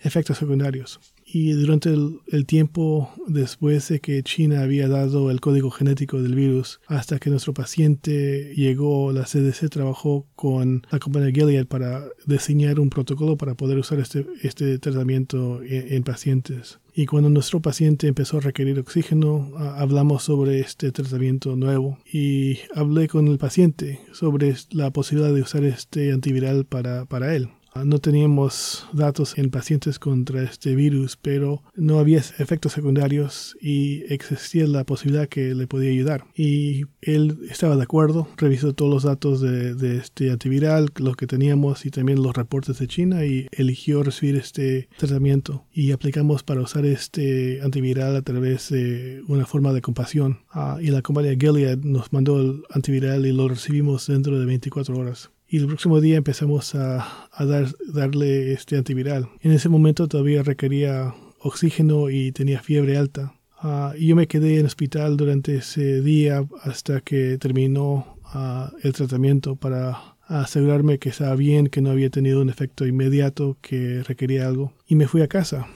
efectos 0.01 0.38
secundarios. 0.38 1.00
Y 1.27 1.53
durante 1.53 1.89
el, 1.89 2.45
tiempo 2.45 3.09
después 3.27 3.89
de 3.89 4.00
que 4.00 4.21
China 4.21 4.62
había 4.62 4.88
dado 4.88 5.31
el 5.31 5.41
código 5.41 5.71
genético 5.71 6.21
del 6.21 6.35
virus, 6.35 6.79
hasta 6.85 7.17
que 7.17 7.31
nuestro 7.31 7.53
paciente 7.53 8.53
llegó, 8.55 9.12
la 9.12 9.24
CDC 9.24 9.69
trabajó 9.69 10.27
con 10.35 10.85
la 10.91 11.00
compañía 11.00 11.31
Gilead 11.33 11.65
para 11.65 12.05
diseñar 12.27 12.79
un 12.79 12.91
protocolo 12.91 13.38
para 13.38 13.55
poder 13.55 13.79
usar 13.79 14.00
este, 14.00 14.27
este 14.43 14.77
tratamiento 14.77 15.62
en 15.63 16.03
pacientes. 16.03 16.79
Y 16.97 17.07
cuando 17.07 17.29
nuestro 17.29 17.61
paciente 17.61 18.07
empezó 18.07 18.37
a 18.37 18.41
requerir 18.41 18.79
oxígeno, 18.79 19.51
hablamos 19.57 20.23
sobre 20.23 20.61
este 20.61 20.93
tratamiento 20.93 21.57
nuevo 21.57 21.99
y 22.09 22.59
hablé 22.73 23.09
con 23.09 23.27
el 23.27 23.37
paciente 23.37 23.99
sobre 24.13 24.55
la 24.71 24.91
posibilidad 24.91 25.33
de 25.33 25.41
usar 25.41 25.65
este 25.65 26.13
antiviral 26.13 26.65
para, 26.65 27.03
para 27.03 27.35
él. 27.35 27.49
No 27.84 28.00
teníamos 28.00 28.88
datos 28.94 29.38
en 29.38 29.50
pacientes 29.50 30.00
contra 30.00 30.44
este 30.44 30.75
virus, 30.75 31.17
pero 31.17 31.62
no 31.75 32.00
había 32.00 32.20
efectos 32.20 32.72
secundarios 32.72 33.58
y 33.60 34.01
existía 34.13 34.65
la 34.65 34.86
posibilidad 34.86 35.27
que 35.27 35.53
le 35.53 35.67
podía 35.67 35.91
ayudar. 35.91 36.24
Y 36.36 36.86
él 37.01 37.38
estaba 37.50 37.75
de 37.75 37.84
acuerdo, 37.84 38.29
revisó 38.38 38.74
todos 38.74 38.91
los 38.91 39.03
datos 39.03 39.41
de, 39.41 39.98
este 39.98 40.32
antiviral, 40.32 40.89
los 40.96 41.17
que 41.17 41.27
teníamos 41.27 41.86
y 41.86 41.91
también 41.91 42.24
los 42.24 42.34
reportes 42.34 42.79
de 42.79 42.88
China 42.88 43.25
y 43.25 43.48
eligió 43.51 44.03
recibir 44.03 44.38
este 44.38 44.88
tratamiento. 44.98 45.65
Y 45.74 45.91
aplicamos 45.91 46.44
para 46.44 46.62
usar 46.62 46.86
este 46.86 47.62
antiviral 47.62 48.15
a 48.15 48.22
través 48.22 48.70
de 48.70 49.22
una 49.27 49.46
forma 49.46 49.74
de 49.74 49.82
compasión. 49.82 50.39
Ah, 50.50 50.77
y 50.82 50.88
la 50.88 51.01
compañía 51.01 51.36
Gilead 51.38 51.79
nos 51.79 52.13
mandó 52.13 52.39
el 52.39 52.63
antiviral 52.70 53.25
y 53.25 53.34
lo 53.34 53.50
recibimos 53.50 54.08
dentro 54.08 54.39
de 54.39 54.46
24 54.46 54.98
horas 54.98 55.32
y 55.55 55.59
el 55.59 55.67
próximo 55.67 56.01
día 56.01 56.17
empezamos 56.17 56.75
a, 56.75 57.29
dar, 57.39 57.67
darle 57.88 58.51
este 58.51 58.75
antiviral. 58.75 59.29
En 59.39 59.53
ese 59.53 59.69
momento 59.69 60.09
todavía 60.09 60.43
requería 60.43 61.15
oxígeno 61.39 62.09
y 62.09 62.33
tenía 62.33 62.59
fiebre 62.59 62.97
alta. 62.97 63.35
Ah, 63.57 63.93
y 63.97 64.07
yo 64.07 64.17
me 64.17 64.27
quedé 64.27 64.55
en 64.55 64.59
el 64.59 64.65
hospital 64.65 65.15
durante 65.15 65.55
ese 65.55 66.01
día 66.01 66.45
hasta 66.63 67.00
que 67.00 67.38
terminó 67.38 68.17
ah, 68.25 68.74
el 68.83 68.91
tratamiento 68.91 69.55
para 69.55 70.17
asegurarme 70.27 71.00
que 71.00 71.07
estaba 71.07 71.38
bien, 71.38 71.67
que 71.67 71.79
no 71.79 71.89
había 71.89 72.09
tenido 72.09 72.41
un 72.41 72.50
efecto 72.50 72.85
inmediato, 72.85 73.57
que 73.62 74.03
requería 74.03 74.47
algo. 74.47 74.74
Y 74.85 74.95
me 74.95 75.07
fui 75.07 75.21
a 75.21 75.29
casa 75.29 75.67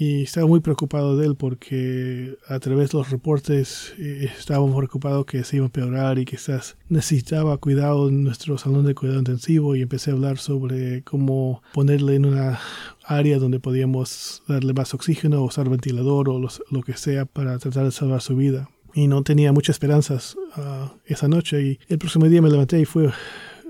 y 0.00 0.22
estaba 0.22 0.46
muy 0.46 0.60
preocupado 0.60 1.16
de 1.16 1.26
él 1.26 1.34
porque 1.34 2.36
a 2.46 2.60
través 2.60 2.90
de 2.90 2.98
los 2.98 3.10
reportes 3.10 3.94
eh, 3.98 4.30
estábamos 4.38 4.76
preocupados 4.76 5.26
que 5.26 5.42
se 5.42 5.56
iba 5.56 5.64
a 5.64 5.66
empeorar 5.66 6.20
y 6.20 6.24
quizás 6.24 6.76
necesitaba 6.88 7.56
cuidado 7.58 8.08
en 8.08 8.22
nuestro 8.22 8.56
salón 8.58 8.86
de 8.86 8.94
cuidado 8.94 9.18
intensivo 9.18 9.74
y 9.74 9.82
empecé 9.82 10.12
a 10.12 10.14
hablar 10.14 10.38
sobre 10.38 11.02
cómo 11.02 11.64
ponerle 11.74 12.14
en 12.14 12.26
una 12.26 12.60
área 13.04 13.40
donde 13.40 13.58
podíamos 13.58 14.44
darle 14.46 14.72
más 14.72 14.94
oxígeno 14.94 15.42
usar 15.42 15.68
ventilador 15.68 16.28
o 16.28 16.38
lo 16.38 16.82
que 16.82 16.96
sea 16.96 17.24
para 17.24 17.58
tratar 17.58 17.86
de 17.86 17.90
salvar 17.90 18.20
su 18.20 18.36
vida. 18.36 18.70
Y 18.94 19.08
no 19.08 19.24
tenía 19.24 19.52
muchas 19.52 19.74
esperanzas 19.74 20.36
ah, 20.54 20.94
esa 21.06 21.26
noche 21.26 21.60
y 21.60 21.78
el 21.88 21.98
próximo 21.98 22.26
día 22.28 22.40
me 22.40 22.50
levanté 22.50 22.78
y 22.78 22.84
fue 22.84 23.10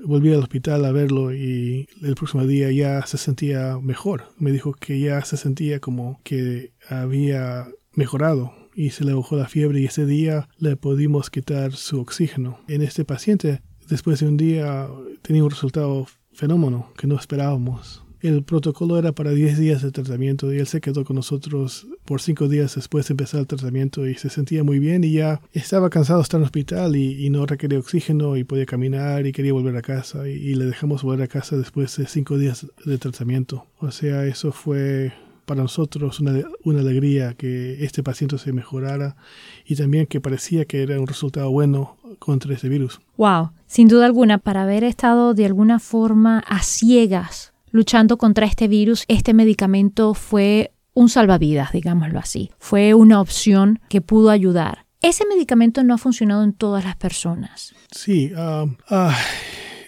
volví 0.05 0.33
al 0.33 0.41
hospital 0.41 0.85
a 0.85 0.93
verlo 0.93 1.35
y 1.35 1.89
el 2.03 2.15
próximo 2.15 2.47
día 2.47 2.71
ya 2.71 3.05
se 3.07 3.19
sentía 3.19 3.79
mejor. 3.81 4.25
Me 4.39 4.53
dijo 4.53 4.73
que 4.73 4.99
ya 5.01 5.25
se 5.25 5.37
sentía 5.37 5.81
como 5.81 6.21
que 6.25 6.73
había 6.89 7.69
mejorado 7.93 8.53
y 8.75 8.91
se 8.91 9.05
le 9.05 9.13
bajó 9.13 9.37
la 9.37 9.49
fiebre 9.49 9.81
y 9.81 9.87
ese 9.87 10.07
día 10.07 10.49
le 10.59 10.77
pudimos 10.77 11.31
quitar 11.31 11.73
su 11.73 12.01
oxígeno. 12.01 12.61
En 12.69 12.83
este 12.83 13.05
paciente, 13.05 13.61
después 13.89 14.21
de 14.21 14.29
un 14.29 14.37
día, 14.37 14.89
tenía 15.23 15.45
un 15.45 15.51
resultado 15.51 16.07
fenómeno 16.33 16.93
que 16.97 17.07
no 17.07 17.17
esperábamos. 17.17 18.05
El 18.21 18.43
protocolo 18.43 18.99
era 18.99 19.13
para 19.13 19.31
10 19.31 19.59
días 19.59 19.83
de 19.83 19.93
tratamiento 19.93 20.53
y 20.53 20.59
él 20.59 20.67
se 20.67 20.81
quedó 20.81 21.05
con 21.05 21.15
nosotros 21.15 21.87
por 22.05 22.21
5 22.21 22.49
días 22.49 22.75
después 22.75 23.07
de 23.07 23.13
empezar 23.13 23.41
el 23.41 23.47
tratamiento 23.47 24.09
y 24.09 24.17
se 24.17 24.29
sentía 24.29 24.65
muy 24.65 24.81
bien 24.81 25.05
y 25.05 25.13
ya 25.13 25.41
estaba 25.53 25.89
cansado 25.89 26.21
estar 26.21 26.39
en 26.39 26.43
el 26.43 26.47
hospital 26.47 26.97
y, 26.97 27.29
no 27.31 27.47
requería 27.47 27.79
oxígeno 27.79 28.37
y 28.37 28.43
podía 28.43 28.67
caminar 28.67 29.27
y 29.27 29.33
quería 29.33 29.53
volver 29.53 29.77
a 29.77 29.83
casa 29.83 30.27
y, 30.29 30.55
le 30.55 30.65
dejamos 30.65 31.05
volver 31.05 31.23
a 31.23 31.29
casa 31.29 31.57
después 31.57 31.97
de 31.97 32.07
5 32.07 32.39
días 32.39 32.67
de 32.85 32.99
tratamiento. 32.99 33.67
O 33.79 33.93
sea, 33.93 34.25
eso 34.27 34.51
fue 34.51 35.13
para 35.45 35.63
nosotros 35.63 36.19
una, 36.19 36.43
una, 36.65 36.81
alegría 36.81 37.35
que 37.35 37.85
este 37.85 38.03
paciente 38.03 38.37
se 38.39 38.53
mejorara 38.53 39.17
y 39.65 39.77
también 39.77 40.07
que 40.07 40.21
parecía 40.21 40.65
que 40.65 40.83
era 40.83 41.01
un 41.01 41.07
resultado 41.07 41.51
bueno 41.51 41.97
contra 42.19 42.53
ese 42.55 42.69
virus. 42.69 43.01
Wow, 43.17 43.51
sin 43.67 43.87
duda 43.87 44.07
alguna, 44.07 44.39
para 44.39 44.65
haber 44.65 44.83
estado 44.83 45.35
de 45.35 45.47
alguna 45.47 45.79
forma 45.79 46.41
a 46.41 46.63
ciegas 46.63 47.53
luchando 47.71 48.19
contra 48.19 48.47
este 48.47 48.69
virus, 48.69 49.05
este 49.09 49.35
medicamento 49.35 50.15
fue 50.15 50.73
un 50.95 51.09
salvavidas, 51.09 51.73
digámoslo 51.73 52.19
así. 52.19 52.51
Fue 52.59 52.95
una 52.95 53.21
opción 53.21 53.81
que 53.89 54.01
pudo 54.01 54.31
ayudar. 54.31 54.87
Ese 55.01 55.25
medicamento 55.27 55.85
no 55.85 55.95
ha 55.95 55.99
funcionado 55.99 56.43
en 56.43 56.53
todas 56.53 56.85
las 56.85 56.97
personas. 56.97 57.73
Sí, 57.93 58.33
um, 58.33 58.77
ah, 58.91 59.17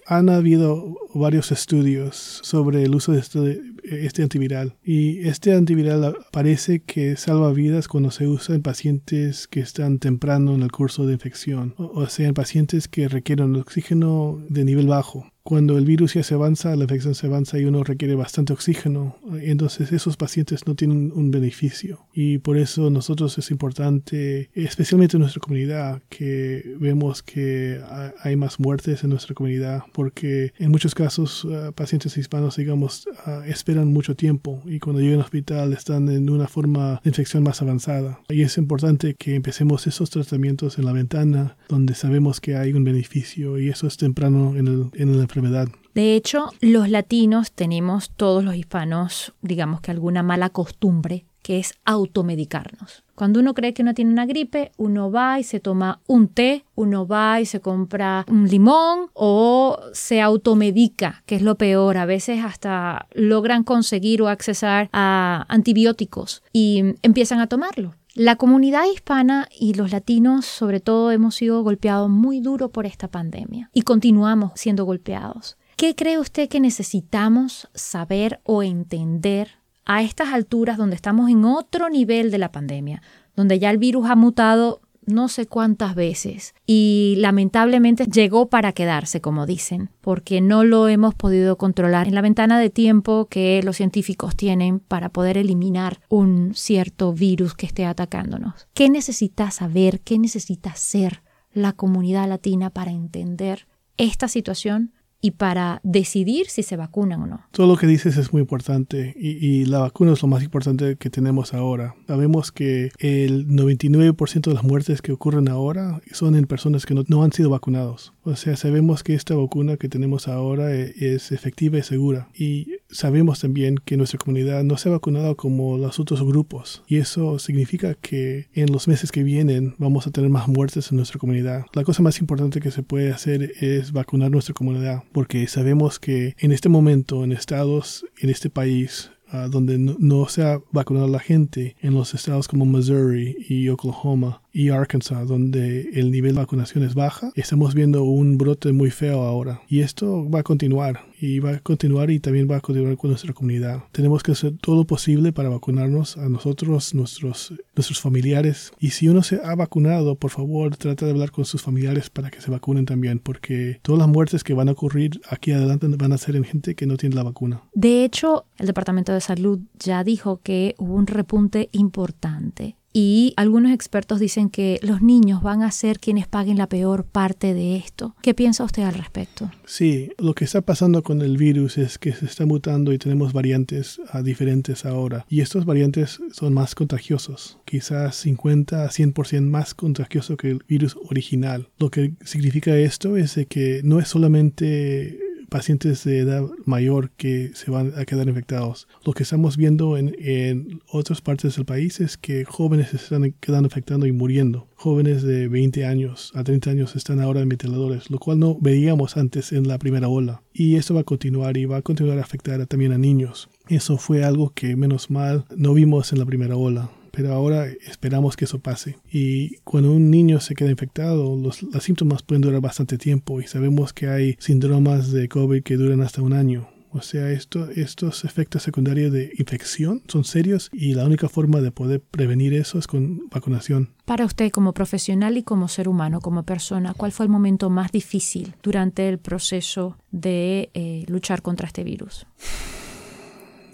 han 0.06 0.28
habido 0.28 0.96
varios 1.14 1.52
estudios 1.52 2.40
sobre 2.42 2.82
el 2.82 2.94
uso 2.94 3.12
de 3.12 3.20
este, 3.20 3.60
este, 3.84 4.22
antiviral 4.22 4.76
y 4.84 5.26
este 5.28 5.52
antiviral 5.52 6.16
parece 6.32 6.80
que 6.80 7.16
salva 7.16 7.52
vidas 7.52 7.88
cuando 7.88 8.10
se 8.10 8.26
usa 8.26 8.54
en 8.54 8.62
pacientes 8.62 9.46
que 9.48 9.60
están 9.60 9.98
temprano 9.98 10.54
en 10.54 10.62
el 10.62 10.72
curso 10.72 11.06
de 11.06 11.14
infección, 11.14 11.74
o 11.76 12.06
sea, 12.06 12.28
en 12.28 12.34
pacientes 12.34 12.88
que 12.88 13.08
requieren 13.08 13.56
oxígeno 13.56 14.38
de 14.48 14.64
nivel 14.64 14.86
bajo 14.86 15.30
cuando 15.42 15.78
el 15.78 15.84
virus 15.84 16.14
ya 16.14 16.22
se 16.22 16.34
avanza, 16.34 16.76
la 16.76 16.84
infección 16.84 17.14
se 17.14 17.26
avanza 17.26 17.58
y 17.58 17.64
uno 17.64 17.82
requiere 17.82 18.14
bastante 18.14 18.52
oxígeno, 18.52 19.16
entonces 19.40 19.90
esos 19.90 20.16
pacientes 20.16 20.66
no 20.66 20.74
tienen 20.74 21.12
un 21.12 21.30
beneficio. 21.30 22.06
Y 22.12 22.38
por 22.38 22.56
eso 22.56 22.90
nosotros 22.90 23.36
es 23.38 23.50
importante, 23.50 24.50
especialmente 24.54 25.16
en 25.16 25.22
nuestra 25.22 25.40
comunidad, 25.40 26.02
que 26.08 26.76
vemos 26.78 27.22
que 27.22 27.80
hay 28.22 28.36
más 28.36 28.60
muertes 28.60 29.02
en 29.02 29.10
nuestra 29.10 29.34
comunidad, 29.34 29.82
porque 29.92 30.52
en 30.58 30.70
muchos 30.70 30.94
casos 31.00 31.46
ah, 31.50 31.72
pacientes 31.74 32.18
hispanos, 32.18 32.56
digamos, 32.56 33.08
ah, 33.24 33.42
esperan 33.46 33.90
mucho 33.90 34.14
tiempo 34.14 34.60
y 34.66 34.80
cuando 34.80 35.00
llegan 35.00 35.20
al 35.20 35.24
hospital 35.24 35.72
están 35.72 36.10
en 36.10 36.28
una 36.28 36.46
forma 36.46 37.00
de 37.02 37.08
infección 37.08 37.42
más 37.42 37.62
avanzada. 37.62 38.20
Y 38.28 38.42
es 38.42 38.58
importante 38.58 39.14
que 39.14 39.34
empecemos 39.34 39.86
esos 39.86 40.10
tratamientos 40.10 40.78
en 40.78 40.84
la 40.84 40.92
ventana 40.92 41.56
donde 41.70 41.94
sabemos 41.94 42.38
que 42.42 42.56
hay 42.56 42.74
un 42.74 42.84
beneficio 42.84 43.58
y 43.58 43.70
eso 43.70 43.86
es 43.86 43.96
temprano 43.96 44.54
en 44.56 44.68
el, 44.68 44.90
en 44.92 45.14
el 45.14 45.20
enfermedad. 45.20 45.68
De 45.94 46.14
hecho, 46.14 46.50
los 46.60 46.90
latinos 46.90 47.50
tenemos, 47.52 48.10
todos 48.10 48.44
los 48.44 48.54
hispanos, 48.54 49.32
digamos 49.40 49.80
que 49.80 49.90
alguna 49.90 50.22
mala 50.22 50.50
costumbre, 50.50 51.24
que 51.50 51.58
es 51.58 51.74
automedicarnos. 51.84 53.02
Cuando 53.16 53.40
uno 53.40 53.54
cree 53.54 53.74
que 53.74 53.82
uno 53.82 53.92
tiene 53.92 54.12
una 54.12 54.24
gripe, 54.24 54.70
uno 54.76 55.10
va 55.10 55.40
y 55.40 55.42
se 55.42 55.58
toma 55.58 56.00
un 56.06 56.28
té, 56.28 56.64
uno 56.76 57.08
va 57.08 57.40
y 57.40 57.44
se 57.44 57.58
compra 57.58 58.24
un 58.28 58.48
limón 58.48 59.10
o 59.14 59.76
se 59.92 60.20
automedica, 60.20 61.24
que 61.26 61.34
es 61.34 61.42
lo 61.42 61.56
peor. 61.56 61.96
A 61.96 62.06
veces 62.06 62.44
hasta 62.44 63.08
logran 63.14 63.64
conseguir 63.64 64.22
o 64.22 64.28
accesar 64.28 64.90
a 64.92 65.44
antibióticos 65.48 66.44
y 66.52 66.94
empiezan 67.02 67.40
a 67.40 67.48
tomarlo. 67.48 67.96
La 68.14 68.36
comunidad 68.36 68.84
hispana 68.84 69.48
y 69.50 69.74
los 69.74 69.90
latinos 69.90 70.46
sobre 70.46 70.78
todo 70.78 71.10
hemos 71.10 71.34
sido 71.34 71.64
golpeados 71.64 72.08
muy 72.08 72.38
duro 72.38 72.68
por 72.70 72.86
esta 72.86 73.08
pandemia 73.08 73.70
y 73.74 73.82
continuamos 73.82 74.52
siendo 74.54 74.84
golpeados. 74.84 75.56
¿Qué 75.74 75.96
cree 75.96 76.20
usted 76.20 76.48
que 76.48 76.60
necesitamos 76.60 77.68
saber 77.74 78.38
o 78.44 78.62
entender 78.62 79.58
a 79.84 80.02
estas 80.02 80.32
alturas 80.32 80.76
donde 80.78 80.96
estamos 80.96 81.30
en 81.30 81.44
otro 81.44 81.88
nivel 81.88 82.30
de 82.30 82.38
la 82.38 82.52
pandemia, 82.52 83.02
donde 83.36 83.58
ya 83.58 83.70
el 83.70 83.78
virus 83.78 84.08
ha 84.08 84.16
mutado 84.16 84.80
no 85.06 85.28
sé 85.28 85.46
cuántas 85.46 85.94
veces 85.94 86.54
y 86.66 87.14
lamentablemente 87.18 88.04
llegó 88.06 88.48
para 88.48 88.72
quedarse, 88.72 89.20
como 89.20 89.46
dicen, 89.46 89.90
porque 90.00 90.40
no 90.40 90.64
lo 90.64 90.88
hemos 90.88 91.14
podido 91.14 91.56
controlar 91.56 92.06
en 92.08 92.14
la 92.14 92.20
ventana 92.20 92.58
de 92.58 92.70
tiempo 92.70 93.26
que 93.28 93.62
los 93.62 93.76
científicos 93.76 94.36
tienen 94.36 94.78
para 94.78 95.08
poder 95.08 95.36
eliminar 95.36 96.00
un 96.08 96.54
cierto 96.54 97.12
virus 97.12 97.54
que 97.54 97.66
esté 97.66 97.84
atacándonos. 97.84 98.68
¿Qué 98.74 98.88
necesita 98.88 99.50
saber, 99.50 100.00
qué 100.00 100.18
necesita 100.18 100.74
ser 100.74 101.22
la 101.52 101.72
comunidad 101.72 102.28
latina 102.28 102.70
para 102.70 102.92
entender 102.92 103.66
esta 103.96 104.28
situación 104.28 104.92
y 105.20 105.32
para 105.32 105.80
decidir 105.82 106.48
si 106.48 106.62
se 106.62 106.76
vacunan 106.76 107.22
o 107.22 107.26
no. 107.26 107.40
Todo 107.50 107.66
lo 107.66 107.76
que 107.76 107.86
dices 107.86 108.16
es 108.16 108.32
muy 108.32 108.40
importante 108.40 109.14
y, 109.16 109.64
la 109.66 109.80
vacuna 109.80 110.12
es 110.12 110.22
lo 110.22 110.28
más 110.28 110.42
importante 110.42 110.96
que 110.96 111.10
tenemos 111.10 111.52
ahora. 111.52 111.94
Sabemos 112.06 112.50
que 112.50 112.90
el 112.98 113.46
99% 113.46 114.40
de 114.40 114.54
las 114.54 114.64
muertes 114.64 115.02
que 115.02 115.12
ocurren 115.12 115.48
ahora 115.48 116.00
son 116.12 116.34
en 116.34 116.46
personas 116.46 116.86
que 116.86 116.94
no, 116.94 117.04
no 117.08 117.22
han 117.22 117.32
sido 117.32 117.50
vacunados. 117.50 118.12
O 118.22 118.36
sea, 118.36 118.56
sabemos 118.56 119.02
que 119.02 119.14
esta 119.14 119.34
vacuna 119.34 119.76
que 119.76 119.88
tenemos 119.88 120.28
ahora 120.28 120.74
e, 120.74 120.94
es 120.98 121.32
efectiva 121.32 121.78
y 121.78 121.82
segura. 121.82 122.28
Y 122.34 122.74
sabemos 122.90 123.40
también 123.40 123.76
que 123.84 123.96
nuestra 123.96 124.18
comunidad 124.18 124.62
no 124.64 124.76
se 124.76 124.88
ha 124.88 124.92
vacunado 124.92 125.36
como 125.36 125.78
los 125.78 125.98
otros 125.98 126.22
grupos. 126.22 126.82
Y 126.86 126.96
eso 126.96 127.38
significa 127.38 127.94
que 127.94 128.48
en 128.52 128.72
los 128.72 128.88
meses 128.88 129.12
que 129.12 129.22
vienen 129.22 129.74
vamos 129.78 130.06
a 130.06 130.10
tener 130.10 130.30
más 130.30 130.48
muertes 130.48 130.90
en 130.90 130.98
nuestra 130.98 131.18
comunidad. 131.18 131.64
La 131.72 131.84
cosa 131.84 132.02
más 132.02 132.20
importante 132.20 132.60
que 132.60 132.70
se 132.70 132.82
puede 132.82 133.12
hacer 133.12 133.52
es 133.60 133.92
vacunar 133.92 134.30
nuestra 134.30 134.54
comunidad. 134.54 135.02
Porque 135.12 135.46
sabemos 135.46 135.98
que 135.98 136.34
en 136.38 136.52
este 136.52 136.68
momento, 136.68 137.24
en 137.24 137.32
estados, 137.32 138.04
en 138.18 138.30
este 138.30 138.50
país, 138.50 139.10
ah, 139.32 139.48
donde 139.50 139.78
no, 139.78 140.28
se 140.28 140.42
ha 140.42 140.60
vacunado 140.72 141.08
la 141.08 141.18
gente 141.18 141.76
en 141.80 141.94
los 141.94 142.14
estados 142.14 142.48
como 142.48 142.64
Missouri 142.64 143.36
y 143.48 143.68
Oklahoma 143.68 144.42
y 144.52 144.70
Arkansas, 144.70 145.28
donde 145.28 145.90
el 145.94 146.10
nivel 146.10 146.34
de 146.34 146.40
vacunación 146.40 146.84
es 146.84 146.94
baja, 146.94 147.32
estamos 147.34 147.74
viendo 147.74 148.04
un 148.04 148.38
brote 148.38 148.72
muy 148.72 148.90
feo 148.90 149.22
ahora. 149.22 149.62
Y 149.68 149.80
esto 149.80 150.28
va 150.28 150.40
a 150.40 150.44
continuar 150.44 151.09
y 151.20 151.38
va 151.38 151.50
a 151.50 151.58
continuar 151.60 152.10
y 152.10 152.20
también 152.20 152.48
va 152.50 152.56
a 152.56 152.60
continuar 152.60 152.96
con 152.96 153.10
nuestra 153.10 153.32
comunidad. 153.32 153.84
Tenemos 153.92 154.22
que 154.22 154.32
hacer 154.32 154.54
todo 154.60 154.76
lo 154.76 154.84
posible 154.84 155.32
para 155.32 155.48
vacunarnos 155.48 156.16
a 156.16 156.28
nosotros, 156.28 156.94
nuestros, 156.94 157.52
nuestros 157.74 158.00
familiares. 158.00 158.72
Y 158.78 158.90
si 158.90 159.08
uno 159.08 159.22
se 159.22 159.40
ha 159.44 159.54
vacunado, 159.54 160.14
por 160.16 160.30
favor, 160.30 160.76
trata 160.76 161.04
de 161.04 161.12
hablar 161.12 161.30
con 161.30 161.44
sus 161.44 161.62
familiares 161.62 162.10
para 162.10 162.30
que 162.30 162.40
se 162.40 162.50
vacunen 162.50 162.86
también, 162.86 163.18
porque 163.18 163.78
todas 163.82 163.98
las 164.00 164.08
muertes 164.08 164.44
que 164.44 164.54
van 164.54 164.68
a 164.68 164.72
ocurrir 164.72 165.20
aquí 165.28 165.52
adelante 165.52 165.86
van 165.88 166.12
a 166.12 166.18
ser 166.18 166.36
en 166.36 166.44
gente 166.44 166.74
que 166.74 166.86
no 166.86 166.96
tiene 166.96 167.16
la 167.16 167.22
vacuna. 167.22 167.62
De 167.74 168.04
hecho, 168.04 168.46
el 168.58 168.66
Departamento 168.66 169.12
de 169.12 169.20
Salud 169.20 169.60
ya 169.78 170.04
dijo 170.04 170.40
que 170.42 170.74
hubo 170.78 170.94
un 170.94 171.06
repunte 171.06 171.68
importante 171.72 172.76
y 172.92 173.34
algunos 173.36 173.72
expertos 173.72 174.18
dicen 174.18 174.50
que 174.50 174.80
los 174.82 175.00
niños 175.02 175.42
van 175.42 175.62
a 175.62 175.70
ser 175.70 176.00
quienes 176.00 176.26
paguen 176.26 176.58
la 176.58 176.68
peor 176.68 177.04
parte 177.04 177.54
de 177.54 177.76
esto. 177.76 178.14
¿Qué 178.22 178.34
piensa 178.34 178.64
usted 178.64 178.82
al 178.82 178.94
respecto? 178.94 179.50
Sí, 179.64 180.10
lo 180.18 180.34
que 180.34 180.44
está 180.44 180.60
pasando 180.60 181.02
con 181.02 181.22
el 181.22 181.36
virus 181.36 181.78
es 181.78 181.98
que 181.98 182.12
se 182.12 182.26
está 182.26 182.46
mutando 182.46 182.92
y 182.92 182.98
tenemos 182.98 183.32
variantes 183.32 184.00
ah, 184.10 184.22
diferentes 184.22 184.84
ahora. 184.84 185.24
Y 185.28 185.40
estos 185.40 185.64
variantes 185.64 186.20
son 186.32 186.54
más 186.54 186.74
contagiosos, 186.74 187.58
quizás 187.64 188.16
50 188.16 188.84
a 188.84 188.88
100% 188.88 189.42
más 189.42 189.74
contagioso 189.74 190.36
que 190.36 190.50
el 190.50 190.64
virus 190.66 190.96
original. 191.08 191.68
Lo 191.78 191.90
que 191.90 192.14
significa 192.24 192.76
esto 192.76 193.16
es 193.16 193.38
que 193.48 193.80
no 193.84 194.00
es 194.00 194.08
solamente 194.08 195.18
pacientes 195.50 196.04
de 196.04 196.20
edad 196.20 196.44
mayor 196.64 197.10
que 197.10 197.50
se 197.54 197.70
van 197.70 197.92
a 197.96 198.04
quedar 198.06 198.28
infectados. 198.28 198.88
Lo 199.04 199.12
que 199.12 199.24
estamos 199.24 199.56
viendo 199.56 199.98
en, 199.98 200.80
otras 200.88 201.20
partes 201.20 201.56
del 201.56 201.66
país 201.66 202.00
es 202.00 202.16
que 202.16 202.44
jóvenes 202.44 202.88
se 202.88 202.96
están 202.96 203.34
quedando 203.40 203.66
infectando 203.66 204.06
y 204.06 204.12
muriendo. 204.12 204.68
Jóvenes 204.76 205.22
de 205.22 205.48
20 205.48 205.84
años 205.84 206.32
a 206.34 206.44
30 206.44 206.70
años 206.70 206.96
están 206.96 207.20
ahora 207.20 207.40
en 207.40 207.48
ventiladores, 207.48 208.10
lo 208.10 208.18
cual 208.18 208.38
no 208.38 208.56
veíamos 208.60 209.16
antes 209.16 209.52
en 209.52 209.68
la 209.68 209.78
primera 209.78 210.08
ola. 210.08 210.42
Y 210.54 210.76
eso 210.76 210.94
va 210.94 211.02
a 211.02 211.04
continuar 211.04 211.56
y 211.58 211.66
va 211.66 211.78
a 211.78 211.82
continuar 211.82 212.18
a 212.18 212.22
afectar 212.22 212.64
también 212.66 212.92
a 212.92 212.98
niños. 212.98 213.50
Eso 213.68 213.98
fue 213.98 214.24
algo 214.24 214.50
que 214.54 214.76
menos 214.76 215.10
mal 215.10 215.44
no 215.54 215.74
vimos 215.74 216.12
en 216.12 216.20
la 216.20 216.26
primera 216.26 216.56
ola 216.56 216.90
pero 217.10 217.32
ahora 217.32 217.66
esperamos 217.66 218.36
que 218.36 218.44
eso 218.44 218.58
pase. 218.58 218.96
Y 219.10 219.56
cuando 219.58 219.92
un 219.92 220.10
niño 220.10 220.40
se 220.40 220.54
queda 220.54 220.70
infectado, 220.70 221.36
los, 221.36 221.66
síntomas 221.80 222.22
pueden 222.22 222.42
durar 222.42 222.60
bastante 222.60 222.98
tiempo 222.98 223.40
y 223.40 223.46
sabemos 223.46 223.92
que 223.92 224.08
hay 224.08 224.36
síndromas 224.38 225.12
de 225.12 225.28
COVID 225.28 225.62
que 225.62 225.76
duran 225.76 226.02
hasta 226.02 226.22
un 226.22 226.32
año. 226.32 226.68
O 226.92 227.02
sea, 227.02 227.30
esto, 227.30 227.70
estos 227.70 228.24
efectos 228.24 228.64
secundarios 228.64 229.12
de 229.12 229.32
infección 229.38 230.02
son 230.08 230.24
serios 230.24 230.68
y 230.72 230.94
la 230.94 231.04
única 231.04 231.28
forma 231.28 231.60
de 231.60 231.70
poder 231.70 232.00
prevenir 232.00 232.52
eso 232.52 232.80
es 232.80 232.88
con 232.88 233.28
vacunación. 233.28 233.90
Para 234.04 234.24
usted 234.24 234.50
como 234.50 234.72
profesional 234.72 235.36
y 235.36 235.44
como 235.44 235.68
ser 235.68 235.88
humano, 235.88 236.20
como 236.20 236.42
persona, 236.42 236.94
¿cuál 236.94 237.12
fue 237.12 237.26
el 237.26 237.30
momento 237.30 237.70
más 237.70 237.92
difícil 237.92 238.54
durante 238.60 239.08
el 239.08 239.18
proceso 239.18 239.98
de 240.10 240.70
eh, 240.74 241.04
luchar 241.06 241.42
contra 241.42 241.68
este 241.68 241.84
virus? 241.84 242.26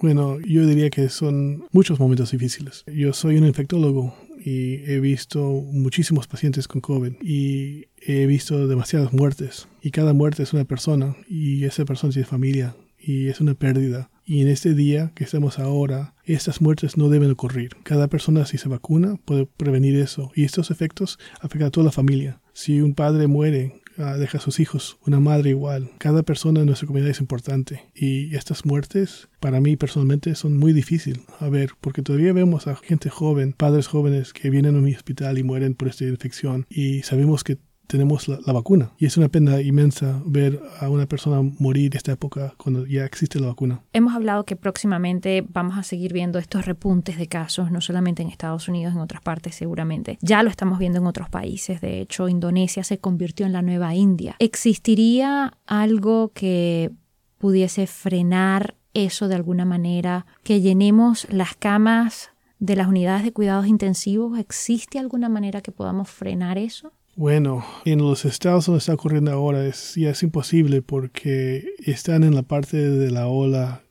Bueno, 0.01 0.39
yo 0.41 0.67
diría 0.67 0.91
que 0.91 1.09
son 1.09 1.65
muchos 1.73 1.99
momentos 1.99 2.31
difíciles. 2.31 2.85
Yo 2.87 3.13
soy 3.13 3.37
un 3.37 3.47
infectólogo 3.47 4.15
y 4.45 4.75
he 4.91 5.01
visto 5.01 5.43
muchísimos 5.43 6.27
pacientes 6.27 6.69
con 6.69 6.81
COVID 6.81 7.15
y 7.23 7.87
he 7.99 8.27
visto 8.27 8.69
demasiadas 8.69 9.13
muertes 9.13 9.69
y 9.83 9.91
cada 9.91 10.13
muerte 10.13 10.43
es 10.43 10.53
una 10.53 10.65
persona 10.65 11.17
y 11.29 11.65
esa 11.65 11.85
persona 11.85 12.13
tiene 12.13 12.29
familia 12.29 12.77
y 12.99 13.29
es 13.29 13.41
una 13.41 13.55
pérdida. 13.55 14.11
Y 14.25 14.43
en 14.43 14.49
este 14.49 14.75
día 14.75 15.13
que 15.15 15.25
estamos 15.25 15.59
ahora, 15.59 16.15
estas 16.25 16.61
muertes 16.61 16.97
no 16.97 17.09
deben 17.09 17.31
ocurrir. 17.31 17.71
Cada 17.85 18.09
persona 18.09 18.45
si 18.45 18.59
se 18.59 18.69
vacuna 18.69 19.17
puede 19.25 19.47
prevenir 19.47 19.97
eso 19.97 20.31
y 20.35 20.45
estos 20.45 20.71
efectos 20.71 21.19
afectan 21.41 21.69
a 21.69 21.71
toda 21.71 21.87
la 21.87 21.93
familia. 21.93 22.41
Si 22.53 22.81
un 22.81 22.95
padre 22.95 23.29
muere 23.29 23.81
Ah, 23.99 24.17
deja 24.17 24.39
a 24.39 24.41
sus 24.41 24.61
hijos, 24.61 24.99
una 25.07 25.21
madre 25.21 25.51
igual. 25.51 25.91
Cada 25.99 26.23
persona 26.23 26.61
en 26.61 26.67
nuestra 26.67 26.87
comunidad 26.87 27.11
es 27.11 27.21
importante. 27.21 27.85
Y 27.95 28.35
estas 28.35 28.65
muertes 28.65 29.29
para 29.41 29.61
mí 29.61 29.77
personalmente 29.77 30.35
son 30.35 30.57
muy 30.57 30.73
difíciles 30.73 31.21
a 31.41 31.49
ver 31.49 31.71
porque 31.81 32.03
todavía 32.03 32.33
vemos 32.33 32.67
a 32.67 32.77
gente 32.77 33.11
joven, 33.11 33.53
padres 33.53 33.87
jóvenes 33.87 34.33
que 34.33 34.51
vienen 34.51 34.77
a 34.77 34.81
mi 34.81 34.95
hospital 34.95 35.39
y 35.39 35.43
mueren 35.43 35.75
por 35.75 35.89
esta 35.89 36.05
infección. 36.05 36.67
Y 36.69 37.03
sabemos 37.03 37.45
que 37.45 37.59
tenemos 37.87 38.29
la, 38.29 38.39
vacuna. 38.53 38.93
Y 38.99 39.07
es 39.07 39.17
una 39.17 39.29
pena 39.29 39.61
inmensa 39.61 40.21
ver 40.25 40.61
a 40.81 40.89
una 40.89 41.07
persona 41.07 41.43
morir 41.59 41.97
esta 41.97 42.13
época 42.13 42.55
cuando 42.57 42.87
ya 42.87 43.05
existe 43.05 43.39
la 43.41 43.49
vacuna. 43.49 43.81
Hemos 43.93 44.15
hablado 44.15 44.45
que 44.45 44.57
próximamente 44.57 45.45
vamos 45.49 45.77
a 45.77 45.83
seguir 45.83 46.13
viendo 46.13 46.39
estos 46.39 46.67
repuntes 46.67 47.19
de 47.19 47.27
casos, 47.27 47.71
no 47.71 47.81
solamente 47.81 48.23
en 48.23 48.29
Estados 48.29 48.69
Unidos, 48.69 48.95
en 48.95 49.01
otras 49.01 49.23
partes 49.23 49.55
seguramente. 49.55 50.19
Ya 50.21 50.43
lo 50.43 50.51
estamos 50.51 50.79
viendo 50.79 50.99
en 50.99 51.07
otros 51.07 51.29
países. 51.29 51.81
De 51.81 52.01
hecho, 52.01 52.29
Indonesia 52.29 52.85
se 52.85 52.99
convirtió 52.99 53.47
en 53.47 53.53
la 53.53 53.63
nueva 53.63 53.95
India. 53.95 54.37
¿Existiría 54.39 55.55
algo 55.67 56.33
que 56.35 56.91
pudiese 57.39 57.87
frenar 57.87 58.75
eso 58.95 59.29
de 59.29 59.35
alguna 59.35 59.65
manera? 59.65 60.27
Que 60.43 60.61
llenemos 60.61 61.27
las 61.31 61.55
camas 61.55 62.31
de 62.59 62.77
las 62.77 62.89
unidades 62.89 63.25
de 63.25 63.33
cuidados 63.33 63.67
intensivos. 63.67 64.39
¿Existe 64.39 64.99
alguna 64.99 65.29
manera 65.29 65.61
que 65.61 65.73
podamos 65.73 66.09
frenar 66.09 66.59
eso? 66.59 66.93
Bueno, 67.17 67.65
en 67.87 68.01
los 68.01 68.27
estados 68.27 68.67
donde 68.67 68.81
está 68.81 68.93
ocurriendo 68.93 69.33
ahora 69.33 69.67
es, 69.67 69.95
ya 69.95 70.11
es 70.11 70.23
imposible 70.23 70.83
porque 70.83 71.65
están 71.79 72.25
en 72.25 72.35
la 72.35 72.43
parte 72.43 72.77
de 72.77 73.11
la 73.11 73.27
ola 73.27 73.85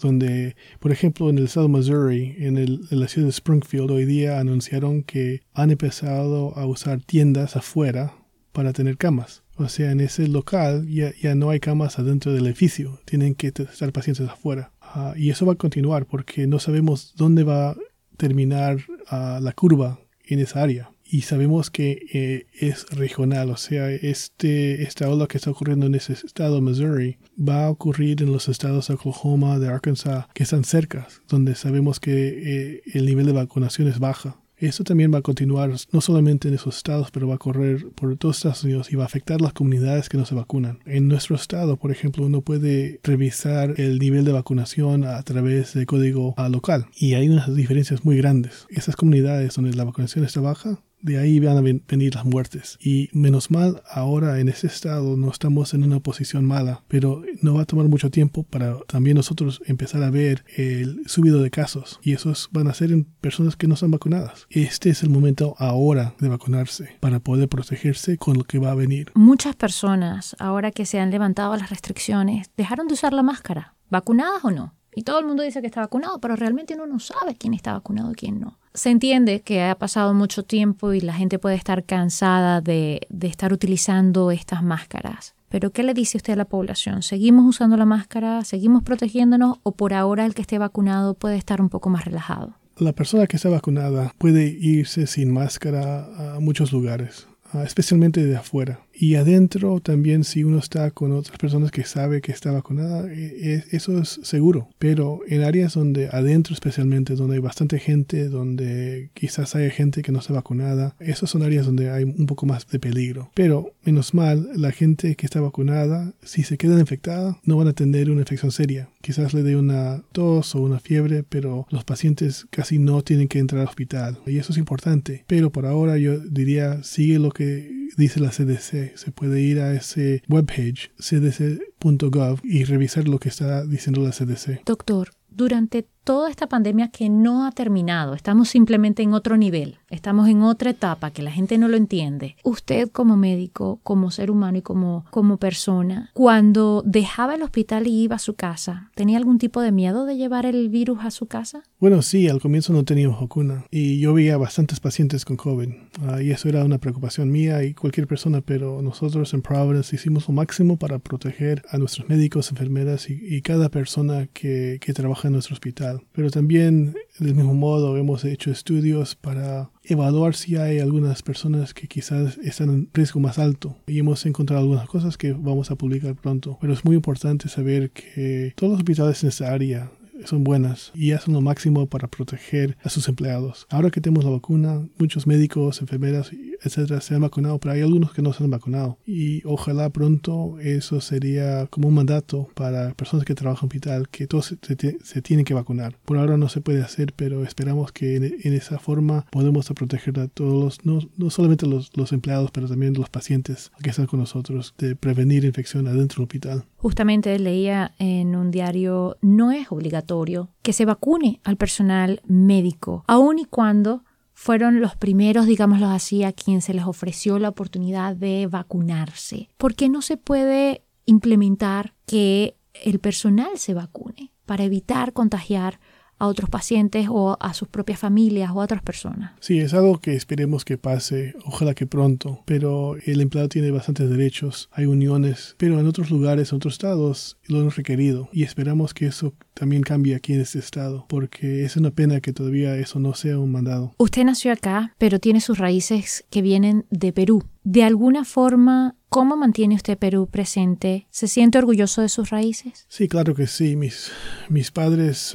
donde, 0.00 0.54
por 0.78 0.92
ejemplo, 0.92 1.28
en 1.28 1.38
el 1.38 1.46
estado 1.46 1.66
de 1.66 1.72
Missouri, 1.76 2.36
en, 2.38 2.56
el, 2.56 2.86
la 2.90 3.08
ciudad 3.08 3.26
de 3.26 3.30
Springfield, 3.30 3.90
hoy 3.90 4.04
día 4.04 4.38
anunciaron 4.38 5.02
que 5.02 5.42
han 5.54 5.72
empezado 5.72 6.56
a 6.56 6.66
usar 6.66 7.02
tiendas 7.02 7.56
afuera 7.56 8.14
para 8.52 8.72
tener 8.72 8.96
camas. 8.96 9.42
O 9.56 9.68
sea, 9.68 9.90
en 9.90 9.98
ese 9.98 10.28
local 10.28 10.86
ya, 10.86 11.12
ya 11.20 11.34
no 11.34 11.50
hay 11.50 11.58
camas 11.58 11.98
adentro 11.98 12.32
del 12.32 12.46
edificio, 12.46 13.00
tienen 13.04 13.34
que 13.34 13.48
estar 13.48 13.90
pacientes 13.92 14.28
afuera. 14.28 14.70
Ah, 14.80 15.14
y 15.16 15.30
eso 15.30 15.44
va 15.46 15.54
a 15.54 15.56
continuar 15.56 16.06
porque 16.06 16.46
no 16.46 16.60
sabemos 16.60 17.12
dónde 17.16 17.42
va 17.42 17.70
a 17.70 17.76
terminar 18.16 18.76
uh, 19.10 19.42
la 19.42 19.52
curva 19.52 19.98
en 20.22 20.38
esa 20.38 20.62
área 20.62 20.92
y 21.10 21.22
sabemos 21.22 21.70
que 21.70 22.06
eh, 22.12 22.46
es 22.52 22.86
regional, 22.90 23.50
o 23.50 23.56
sea, 23.56 23.90
este, 23.90 24.82
esta 24.82 25.08
ola 25.08 25.26
que 25.26 25.38
está 25.38 25.50
ocurriendo 25.50 25.86
en 25.86 25.94
ese 25.94 26.12
estado, 26.12 26.60
Missouri, 26.60 27.16
va 27.38 27.66
a 27.66 27.70
ocurrir 27.70 28.22
en 28.22 28.32
los 28.32 28.48
estados 28.48 28.88
de 28.88 28.94
Oklahoma, 28.94 29.58
de 29.58 29.68
Arkansas, 29.68 30.26
que 30.34 30.42
están 30.42 30.64
cerca, 30.64 31.08
donde 31.28 31.54
sabemos 31.54 31.98
que 31.98 32.12
eh, 32.12 32.82
el 32.92 33.06
nivel 33.06 33.26
de 33.26 33.32
vacunación 33.32 33.88
es 33.88 33.98
baja. 33.98 34.36
Esto 34.58 34.82
también 34.82 35.14
va 35.14 35.18
a 35.18 35.22
continuar 35.22 35.70
no 35.92 36.00
solamente 36.00 36.48
en 36.48 36.54
esos 36.54 36.78
estados, 36.78 37.12
pero 37.12 37.28
va 37.28 37.36
a 37.36 37.38
correr 37.38 37.90
por 37.94 38.16
todos 38.16 38.38
Estados 38.38 38.64
Unidos 38.64 38.92
y 38.92 38.96
va 38.96 39.04
a 39.04 39.06
afectar 39.06 39.40
las 39.40 39.52
comunidades 39.52 40.08
que 40.08 40.18
no 40.18 40.26
se 40.26 40.34
vacunan. 40.34 40.80
En 40.84 41.06
nuestro 41.06 41.36
estado, 41.36 41.76
por 41.76 41.92
ejemplo, 41.92 42.26
uno 42.26 42.40
puede 42.40 42.98
revisar 43.04 43.74
el 43.80 44.00
nivel 44.00 44.24
de 44.24 44.32
vacunación 44.32 45.04
a 45.04 45.22
través 45.22 45.74
del 45.74 45.86
código 45.86 46.34
local 46.50 46.86
y 46.96 47.14
hay 47.14 47.28
unas 47.28 47.54
diferencias 47.54 48.04
muy 48.04 48.16
grandes. 48.16 48.66
Esas 48.68 48.96
comunidades 48.96 49.54
donde 49.54 49.74
la 49.74 49.84
vacunación 49.84 50.24
está 50.24 50.40
baja 50.40 50.80
de 51.00 51.18
ahí 51.18 51.40
van 51.40 51.56
a 51.56 51.60
venir 51.60 52.14
las 52.14 52.24
muertes. 52.24 52.78
Y 52.80 53.08
menos 53.12 53.50
mal, 53.50 53.82
ahora 53.90 54.40
en 54.40 54.48
ese 54.48 54.66
estado 54.66 55.16
no 55.16 55.30
estamos 55.30 55.74
en 55.74 55.84
una 55.84 56.00
posición 56.00 56.44
mala, 56.44 56.82
pero 56.88 57.22
no 57.42 57.54
va 57.54 57.62
a 57.62 57.66
tomar 57.66 57.86
mucho 57.86 58.10
tiempo 58.10 58.44
para 58.44 58.78
también 58.86 59.16
nosotros 59.16 59.60
empezar 59.66 60.02
a 60.02 60.10
ver 60.10 60.44
el 60.56 61.02
subido 61.06 61.42
de 61.42 61.50
casos. 61.50 62.00
Y 62.02 62.12
esos 62.12 62.48
van 62.52 62.68
a 62.68 62.74
ser 62.74 62.92
en 62.92 63.04
personas 63.04 63.56
que 63.56 63.68
no 63.68 63.74
están 63.74 63.90
vacunadas. 63.90 64.46
Este 64.50 64.90
es 64.90 65.02
el 65.02 65.10
momento 65.10 65.54
ahora 65.58 66.14
de 66.18 66.28
vacunarse 66.28 66.96
para 67.00 67.20
poder 67.20 67.48
protegerse 67.48 68.18
con 68.18 68.36
lo 68.36 68.44
que 68.44 68.58
va 68.58 68.72
a 68.72 68.76
venir. 68.76 69.12
Muchas 69.14 69.56
personas, 69.56 70.36
ahora 70.38 70.70
que 70.70 70.86
se 70.86 70.98
han 70.98 71.10
levantado 71.10 71.56
las 71.56 71.70
restricciones, 71.70 72.50
dejaron 72.56 72.88
de 72.88 72.94
usar 72.94 73.12
la 73.12 73.22
máscara, 73.22 73.74
vacunadas 73.90 74.44
o 74.44 74.50
no. 74.50 74.77
Y 74.98 75.02
todo 75.02 75.20
el 75.20 75.26
mundo 75.26 75.44
dice 75.44 75.60
que 75.60 75.68
está 75.68 75.82
vacunado, 75.82 76.18
pero 76.18 76.34
realmente 76.34 76.74
uno 76.74 76.84
no 76.84 76.98
sabe 76.98 77.36
quién 77.36 77.54
está 77.54 77.72
vacunado 77.72 78.10
y 78.10 78.14
quién 78.16 78.40
no. 78.40 78.58
Se 78.74 78.90
entiende 78.90 79.42
que 79.42 79.62
ha 79.62 79.76
pasado 79.76 80.12
mucho 80.12 80.42
tiempo 80.42 80.92
y 80.92 81.00
la 81.00 81.14
gente 81.14 81.38
puede 81.38 81.54
estar 81.54 81.84
cansada 81.84 82.60
de, 82.60 83.06
estar 83.22 83.52
utilizando 83.52 84.32
estas 84.32 84.60
máscaras. 84.64 85.36
Pero 85.50 85.70
¿qué 85.70 85.84
le 85.84 85.94
dice 85.94 86.16
usted 86.16 86.32
a 86.32 86.36
la 86.36 86.46
población? 86.46 87.04
¿Seguimos 87.04 87.46
usando 87.46 87.76
la 87.76 87.84
máscara? 87.84 88.42
¿Seguimos 88.42 88.82
protegiéndonos? 88.82 89.58
¿O 89.62 89.70
por 89.70 89.94
ahora 89.94 90.26
el 90.26 90.34
que 90.34 90.42
esté 90.42 90.58
vacunado 90.58 91.14
puede 91.14 91.36
estar 91.36 91.60
un 91.60 91.68
poco 91.68 91.90
más 91.90 92.04
relajado? 92.04 92.54
La 92.76 92.92
persona 92.92 93.28
que 93.28 93.36
está 93.36 93.50
vacunada 93.50 94.12
puede 94.18 94.48
irse 94.48 95.06
sin 95.06 95.32
máscara 95.32 96.34
a 96.34 96.40
muchos 96.40 96.72
lugares. 96.72 97.28
Especialmente 97.64 98.24
de 98.24 98.36
afuera. 98.36 98.80
Y 99.00 99.14
adentro 99.14 99.78
también 99.80 100.24
si 100.24 100.42
uno 100.42 100.58
está 100.58 100.90
con 100.90 101.12
otras 101.12 101.38
personas 101.38 101.70
que 101.70 101.84
sabe 101.84 102.20
que 102.20 102.32
está 102.32 102.50
vacunada, 102.50 103.06
e, 103.08 103.62
eso 103.70 104.00
es 104.00 104.20
seguro. 104.24 104.68
Pero 104.78 105.20
en 105.28 105.42
áreas 105.42 105.74
donde 105.74 106.08
adentro 106.08 106.52
especialmente, 106.52 107.14
donde 107.14 107.36
hay 107.36 107.40
bastante 107.40 107.78
gente, 107.78 108.28
donde 108.28 109.10
quizás 109.14 109.54
haya 109.54 109.70
gente 109.70 110.02
que 110.02 110.10
no 110.10 110.18
está 110.18 110.32
vacunada, 110.32 110.96
esas 110.98 111.30
son 111.30 111.44
áreas 111.44 111.66
donde 111.66 111.90
hay 111.90 112.02
un 112.02 112.26
poco 112.26 112.44
más 112.44 112.66
de 112.68 112.80
peligro. 112.80 113.30
Pero 113.34 113.72
menos 113.84 114.14
mal, 114.14 114.50
la 114.56 114.72
gente 114.72 115.14
que 115.14 115.26
está 115.26 115.40
vacunada, 115.40 116.12
si 116.22 116.42
se 116.42 116.58
queda 116.58 116.80
infectada, 116.80 117.38
no 117.44 117.56
van 117.56 117.68
a 117.68 117.74
tener 117.74 118.10
una 118.10 118.22
infección 118.22 118.50
seria. 118.50 118.88
Quizás 119.00 119.32
le 119.32 119.44
dé 119.44 119.56
una 119.56 120.02
tos 120.10 120.56
o 120.56 120.60
una 120.60 120.80
fiebre, 120.80 121.22
pero 121.22 121.66
los 121.70 121.84
pacientes 121.84 122.46
casi 122.50 122.80
no 122.80 123.02
tienen 123.02 123.28
que 123.28 123.38
entrar 123.38 123.60
al 123.60 123.68
hospital. 123.68 124.18
Y 124.26 124.38
eso 124.38 124.52
es 124.52 124.58
importante. 124.58 125.24
Pero 125.28 125.50
por 125.50 125.66
ahora 125.66 125.98
yo 125.98 126.18
diría, 126.18 126.82
sigue 126.82 127.20
lo 127.20 127.30
que 127.30 127.78
dice 127.96 128.20
la 128.20 128.30
CDC. 128.30 128.87
Se 128.96 129.10
puede 129.10 129.40
ir 129.40 129.60
a 129.60 129.72
ese 129.72 130.22
webpage 130.28 130.90
cdc.gov 130.98 132.40
y 132.44 132.64
revisar 132.64 133.08
lo 133.08 133.18
que 133.18 133.28
está 133.28 133.64
diciendo 133.64 134.02
la 134.02 134.10
CDC. 134.10 134.64
Doctor, 134.64 135.10
durante 135.30 135.86
toda 136.08 136.30
esta 136.30 136.46
pandemia 136.46 136.88
que 136.88 137.10
no 137.10 137.44
ha 137.44 137.52
terminado, 137.52 138.14
estamos 138.14 138.48
simplemente 138.48 139.02
en 139.02 139.12
otro 139.12 139.36
nivel, 139.36 139.76
estamos 139.90 140.26
en 140.30 140.40
otra 140.40 140.70
etapa 140.70 141.10
que 141.10 141.20
la 141.20 141.30
gente 141.30 141.58
no 141.58 141.68
lo 141.68 141.76
entiende. 141.76 142.34
Usted 142.44 142.88
como 142.88 143.18
médico, 143.18 143.78
como 143.82 144.10
ser 144.10 144.30
humano 144.30 144.56
y 144.56 144.62
como, 144.62 145.04
como 145.10 145.36
persona, 145.36 146.08
cuando 146.14 146.82
dejaba 146.86 147.34
el 147.34 147.42
hospital 147.42 147.86
y 147.86 148.04
iba 148.04 148.16
a 148.16 148.20
su 148.20 148.32
casa, 148.32 148.90
¿tenía 148.94 149.18
algún 149.18 149.36
tipo 149.36 149.60
de 149.60 149.70
miedo 149.70 150.06
de 150.06 150.16
llevar 150.16 150.46
el 150.46 150.70
virus 150.70 151.00
a 151.02 151.10
su 151.10 151.26
casa? 151.26 151.62
Bueno, 151.78 152.00
sí, 152.00 152.26
al 152.26 152.40
comienzo 152.40 152.72
no 152.72 152.86
teníamos 152.86 153.20
vacuna 153.20 153.66
y 153.70 154.00
yo 154.00 154.14
veía 154.14 154.38
bastantes 154.38 154.80
pacientes 154.80 155.26
con 155.26 155.36
COVID 155.36 155.68
ah, 156.06 156.22
y 156.22 156.30
eso 156.30 156.48
era 156.48 156.64
una 156.64 156.78
preocupación 156.78 157.30
mía 157.30 157.64
y 157.64 157.74
cualquier 157.74 158.06
persona, 158.06 158.40
pero 158.40 158.80
nosotros 158.80 159.34
en 159.34 159.42
Providence 159.42 159.94
hicimos 159.94 160.26
lo 160.26 160.32
máximo 160.32 160.78
para 160.78 161.00
proteger 161.00 161.62
a 161.68 161.76
nuestros 161.76 162.08
médicos, 162.08 162.50
enfermeras 162.50 163.10
y, 163.10 163.20
y 163.22 163.42
cada 163.42 163.68
persona 163.68 164.26
que, 164.32 164.78
que 164.80 164.94
trabaja 164.94 165.28
en 165.28 165.34
nuestro 165.34 165.52
hospital. 165.52 165.97
Pero 166.12 166.30
también, 166.30 166.94
del 167.18 167.34
mismo 167.34 167.54
modo, 167.54 167.96
hemos 167.96 168.24
hecho 168.24 168.50
estudios 168.50 169.14
para 169.14 169.70
evaluar 169.84 170.34
si 170.34 170.56
hay 170.56 170.80
algunas 170.80 171.22
personas 171.22 171.74
que 171.74 171.88
quizás 171.88 172.38
están 172.38 172.70
en 172.70 172.90
riesgo 172.92 173.20
más 173.20 173.38
alto 173.38 173.76
y 173.86 173.98
hemos 173.98 174.24
encontrado 174.26 174.62
algunas 174.62 174.88
cosas 174.88 175.16
que 175.16 175.32
vamos 175.32 175.70
a 175.70 175.76
publicar 175.76 176.14
pronto. 176.14 176.58
Pero 176.60 176.72
es 176.72 176.84
muy 176.84 176.96
importante 176.96 177.48
saber 177.48 177.90
que 177.90 178.52
todos 178.56 178.72
los 178.72 178.80
hospitales 178.80 179.22
en 179.22 179.28
esta 179.30 179.52
área 179.52 179.90
son 180.24 180.44
buenas 180.44 180.92
y 180.94 181.12
hacen 181.12 181.34
lo 181.34 181.40
máximo 181.40 181.86
para 181.86 182.08
proteger 182.08 182.76
a 182.82 182.88
sus 182.88 183.08
empleados. 183.08 183.66
Ahora 183.70 183.90
que 183.90 184.00
tenemos 184.00 184.24
la 184.24 184.30
vacuna, 184.30 184.86
muchos 184.98 185.26
médicos, 185.26 185.80
enfermeras, 185.80 186.30
etcétera, 186.62 187.00
se 187.00 187.14
han 187.14 187.22
vacunado, 187.22 187.58
pero 187.58 187.74
hay 187.74 187.80
algunos 187.80 188.12
que 188.12 188.22
no 188.22 188.32
se 188.32 188.44
han 188.44 188.50
vacunado. 188.50 188.98
Y 189.06 189.42
ojalá 189.44 189.90
pronto 189.90 190.58
eso 190.60 191.00
sería 191.00 191.66
como 191.66 191.88
un 191.88 191.94
mandato 191.94 192.48
para 192.54 192.94
personas 192.94 193.24
que 193.24 193.34
trabajan 193.34 193.64
en 193.64 193.68
hospital, 193.68 194.08
que 194.08 194.26
todos 194.26 194.56
se, 194.62 195.22
tienen 195.22 195.44
que 195.44 195.54
vacunar. 195.54 195.96
Por 196.04 196.18
ahora 196.18 196.36
no 196.36 196.48
se 196.48 196.60
puede 196.60 196.82
hacer, 196.82 197.12
pero 197.14 197.44
esperamos 197.44 197.92
que 197.92 198.16
en, 198.16 198.52
esa 198.52 198.78
forma 198.78 199.26
podemos 199.30 199.68
proteger 199.68 200.18
a 200.20 200.28
todos, 200.28 200.84
no, 200.84 201.00
no 201.16 201.30
solamente 201.30 201.66
los, 201.66 201.96
los 201.96 202.12
empleados, 202.12 202.50
pero 202.50 202.68
también 202.68 202.94
los 202.94 203.10
pacientes 203.10 203.70
que 203.82 203.90
están 203.90 204.06
con 204.06 204.20
nosotros, 204.20 204.74
de 204.78 204.96
prevenir 204.96 205.44
infección 205.44 205.86
adentro 205.86 206.16
del 206.16 206.24
hospital. 206.24 206.64
Justamente 206.78 207.38
leía 207.38 207.94
en 207.98 208.34
un 208.34 208.50
diario, 208.50 209.18
no 209.20 209.50
es 209.52 209.70
obligatorio 209.70 210.50
que 210.62 210.72
se 210.72 210.84
vacune 210.84 211.40
al 211.44 211.56
personal 211.56 212.22
médico, 212.26 213.04
aun 213.06 213.40
y 213.40 213.44
cuando 213.44 214.04
fueron 214.32 214.80
los 214.80 214.94
primeros, 214.94 215.46
digámoslo 215.46 215.88
así, 215.88 216.22
a 216.22 216.32
quien 216.32 216.62
se 216.62 216.72
les 216.72 216.84
ofreció 216.84 217.40
la 217.40 217.48
oportunidad 217.48 218.14
de 218.14 218.46
vacunarse. 218.46 219.48
¿Por 219.56 219.74
qué 219.74 219.88
no 219.88 220.00
se 220.00 220.16
puede 220.16 220.84
implementar 221.06 221.94
que 222.06 222.56
el 222.84 223.00
personal 223.00 223.58
se 223.58 223.74
vacune 223.74 224.30
para 224.46 224.62
evitar 224.62 225.12
contagiar 225.12 225.80
a 226.18 226.26
otros 226.26 226.50
pacientes 226.50 227.06
o 227.10 227.36
a 227.40 227.54
sus 227.54 227.68
propias 227.68 227.98
familias 227.98 228.50
o 228.52 228.60
a 228.60 228.64
otras 228.64 228.82
personas. 228.82 229.32
Sí, 229.40 229.58
es 229.58 229.74
algo 229.74 230.00
que 230.00 230.14
esperemos 230.14 230.64
que 230.64 230.78
pase, 230.78 231.34
ojalá 231.44 231.74
que 231.74 231.86
pronto, 231.86 232.42
pero 232.44 232.96
el 233.04 233.20
empleado 233.20 233.48
tiene 233.48 233.70
bastantes 233.70 234.10
derechos, 234.10 234.68
hay 234.72 234.86
uniones, 234.86 235.54
pero 235.58 235.78
en 235.78 235.86
otros 235.86 236.10
lugares, 236.10 236.52
en 236.52 236.56
otros 236.56 236.74
estados, 236.74 237.36
lo 237.46 237.60
han 237.60 237.70
requerido 237.70 238.28
y 238.32 238.42
esperamos 238.42 238.94
que 238.94 239.06
eso 239.06 239.34
también 239.54 239.82
cambie 239.82 240.14
aquí 240.14 240.34
en 240.34 240.40
este 240.40 240.58
estado, 240.58 241.06
porque 241.08 241.64
es 241.64 241.76
una 241.76 241.90
pena 241.90 242.20
que 242.20 242.32
todavía 242.32 242.76
eso 242.76 243.00
no 243.00 243.14
sea 243.14 243.38
un 243.38 243.50
mandado. 243.50 243.94
Usted 243.98 244.24
nació 244.24 244.52
acá, 244.52 244.94
pero 244.98 245.18
tiene 245.18 245.40
sus 245.40 245.58
raíces 245.58 246.24
que 246.30 246.42
vienen 246.42 246.86
de 246.90 247.12
Perú. 247.12 247.44
De 247.64 247.82
alguna 247.82 248.24
forma, 248.24 248.94
¿Cómo 249.08 249.38
mantiene 249.38 249.74
usted 249.74 249.96
Perú 249.96 250.28
presente? 250.30 251.06
¿Se 251.10 251.28
siente 251.28 251.56
orgulloso 251.56 252.02
de 252.02 252.10
sus 252.10 252.28
raíces? 252.28 252.84
Sí, 252.88 253.08
claro 253.08 253.34
que 253.34 253.46
sí. 253.46 253.74
Mis, 253.74 254.12
mis 254.50 254.70
padres 254.70 255.34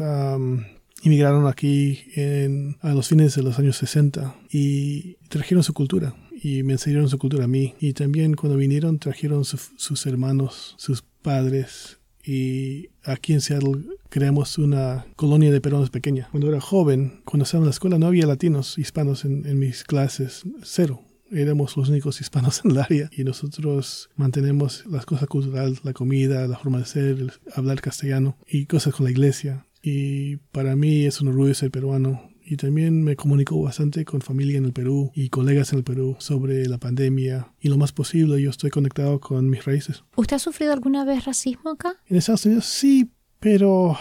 inmigraron 1.04 1.48
aquí 1.48 2.00
en, 2.16 2.78
a 2.82 2.94
los 2.94 3.08
fines 3.10 3.36
de 3.36 3.44
los 3.44 3.60
años 3.60 3.78
60 3.78 4.36
y 4.52 5.16
trajeron 5.30 5.64
su 5.64 5.74
cultura 5.74 6.16
y 6.32 6.64
me 6.64 6.74
enseñaron 6.74 7.10
su 7.10 7.18
cultura 7.18 7.46
a 7.46 7.48
mí. 7.48 7.76
Y 7.80 7.94
también 7.94 8.36
cuando 8.36 8.58
vinieron 8.58 9.00
trajeron 9.00 9.46
sus 9.46 10.06
hermanos, 10.06 10.76
sus 10.78 11.04
padres. 11.22 12.00
Y 12.26 12.90
aquí 13.04 13.34
en 13.34 13.42
Seattle 13.42 13.84
creamos 14.10 14.58
una 14.58 15.06
colonia 15.16 15.52
de 15.52 15.62
peruanos 15.62 15.90
pequeña. 15.90 16.30
Cuando 16.32 16.50
era 16.50 16.62
joven, 16.62 17.22
cuando 17.26 17.44
estaba 17.44 17.62
en 17.62 17.66
la 17.66 17.72
escuela, 17.72 17.98
no 17.98 18.08
había 18.08 18.26
latinos, 18.26 18.78
hispanos 18.78 19.26
en, 19.26 19.46
en 19.46 19.60
mis 19.60 19.84
clases, 19.84 20.44
cero 20.64 21.02
éramos 21.36 21.76
los 21.78 21.90
únicos 21.90 22.22
hispanos 22.22 22.62
en 22.66 22.72
el 22.72 22.80
área 22.80 23.10
y 23.12 23.24
nosotros 23.24 24.10
mantenemos 24.16 24.86
las 24.86 25.06
cosas 25.06 25.28
culturales, 25.28 25.84
la 25.84 25.94
comida, 25.94 26.48
la 26.48 26.58
forma 26.58 26.80
de 26.80 26.86
ser, 26.86 27.34
hablar 27.56 27.82
castellano 27.82 28.38
y 28.48 28.66
cosas 28.66 28.94
con 28.94 29.06
la 29.06 29.12
iglesia. 29.12 29.66
Y 29.84 30.38
para 30.38 30.76
mí 30.78 31.06
es 31.06 31.22
un 31.22 31.28
orgullo 31.28 31.54
ser 31.54 31.70
peruano. 31.70 32.30
Y 32.46 32.58
también 32.58 33.04
me 33.04 33.16
comunico 33.16 33.62
bastante 33.62 34.06
con 34.06 34.22
familia 34.22 34.58
en 34.58 34.66
el 34.66 34.74
Perú 34.74 35.12
y 35.14 35.30
colegas 35.30 35.72
en 35.72 35.80
el 35.80 35.84
Perú 35.84 36.16
sobre 36.20 36.66
la 36.68 36.78
pandemia. 36.78 37.54
Y 37.60 37.70
lo 37.70 37.78
más 37.78 37.92
posible 37.92 38.42
yo 38.42 38.50
estoy 38.50 38.70
conectado 38.70 39.20
con 39.20 39.50
mis 39.50 39.64
raíces. 39.66 40.04
¿Usted 40.16 40.38
ha 40.38 40.40
sufrido 40.40 40.74
alguna 40.74 41.06
vez 41.06 41.26
racismo 41.26 41.72
acá? 41.72 41.96
En 42.08 42.18
Estados 42.18 42.46
Unidos 42.46 42.66
sí, 42.66 43.12
pero 43.40 43.98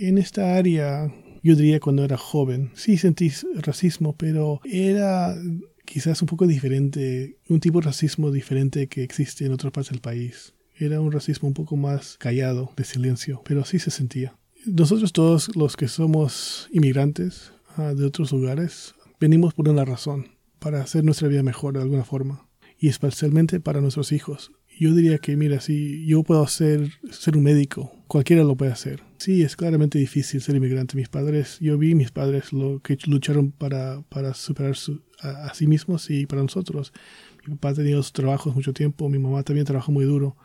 en 0.00 0.18
esta 0.18 0.54
área 0.54 1.12
yo 1.42 1.56
diría 1.56 1.80
cuando 1.80 2.04
era 2.04 2.16
joven. 2.16 2.70
Sí 2.74 2.96
sentí 2.96 3.30
racismo, 3.56 4.16
pero 4.16 4.60
era 4.64 5.36
quizás 5.84 6.22
un 6.22 6.28
poco 6.28 6.46
diferente, 6.46 7.38
un 7.48 7.60
tipo 7.60 7.80
de 7.80 7.86
racismo 7.86 8.30
diferente 8.30 8.86
que 8.86 9.02
existe 9.02 9.44
en 9.44 9.52
otras 9.52 9.72
partes 9.72 9.90
del 9.90 10.00
país. 10.00 10.54
Era 10.78 11.00
un 11.00 11.12
racismo 11.12 11.48
un 11.48 11.54
poco 11.54 11.76
más 11.76 12.16
callado, 12.18 12.72
de 12.76 12.84
silencio, 12.84 13.42
pero 13.44 13.64
sí 13.64 13.78
se 13.78 13.90
sentía. 13.90 14.34
Nosotros 14.64 15.12
todos 15.12 15.56
los 15.56 15.76
que 15.76 15.88
somos 15.88 16.68
inmigrantes 16.72 17.52
ah, 17.76 17.94
de 17.94 18.04
otros 18.04 18.30
lugares, 18.30 18.94
venimos 19.18 19.54
por 19.54 19.68
una 19.68 19.84
razón, 19.84 20.28
para 20.60 20.80
hacer 20.80 21.02
nuestra 21.02 21.26
vida 21.26 21.42
mejor 21.42 21.74
de 21.74 21.82
alguna 21.82 22.04
forma, 22.04 22.46
y 22.78 22.86
especialmente 22.86 23.58
para 23.58 23.80
nuestros 23.80 24.12
hijos. 24.12 24.52
Yo 24.78 24.94
diría 24.94 25.18
que, 25.18 25.36
mira, 25.36 25.60
si 25.60 26.06
yo 26.06 26.22
puedo 26.22 26.46
ser, 26.46 26.92
ser 27.10 27.36
un 27.36 27.42
médico, 27.42 27.92
cualquiera 28.06 28.44
lo 28.44 28.56
puede 28.56 28.70
hacer. 28.70 29.02
Sí, 29.18 29.42
es 29.42 29.56
claramente 29.56 29.98
difícil 29.98 30.40
ser 30.40 30.54
inmigrante. 30.54 30.96
Mis 30.96 31.08
padres, 31.08 31.58
yo 31.60 31.76
vi 31.76 31.96
mis 31.96 32.12
padres 32.12 32.52
lo 32.52 32.80
que 32.80 32.96
lucharon 33.06 33.50
para, 33.50 34.02
para 34.02 34.32
superar 34.32 34.76
a, 35.22 35.52
sí 35.54 35.66
mismos 35.66 36.08
y 36.08 36.26
para 36.26 36.40
nosotros. 36.40 36.92
Mi 37.44 37.54
papá 37.56 37.74
tenía 37.74 37.96
sus 37.96 38.12
trabajos 38.12 38.54
mucho 38.54 38.72
tiempo, 38.72 39.08
mi 39.08 39.18
mamá 39.18 39.42
también 39.42 39.66
trabajó 39.66 39.90
muy 39.90 40.04
duro 40.04 40.36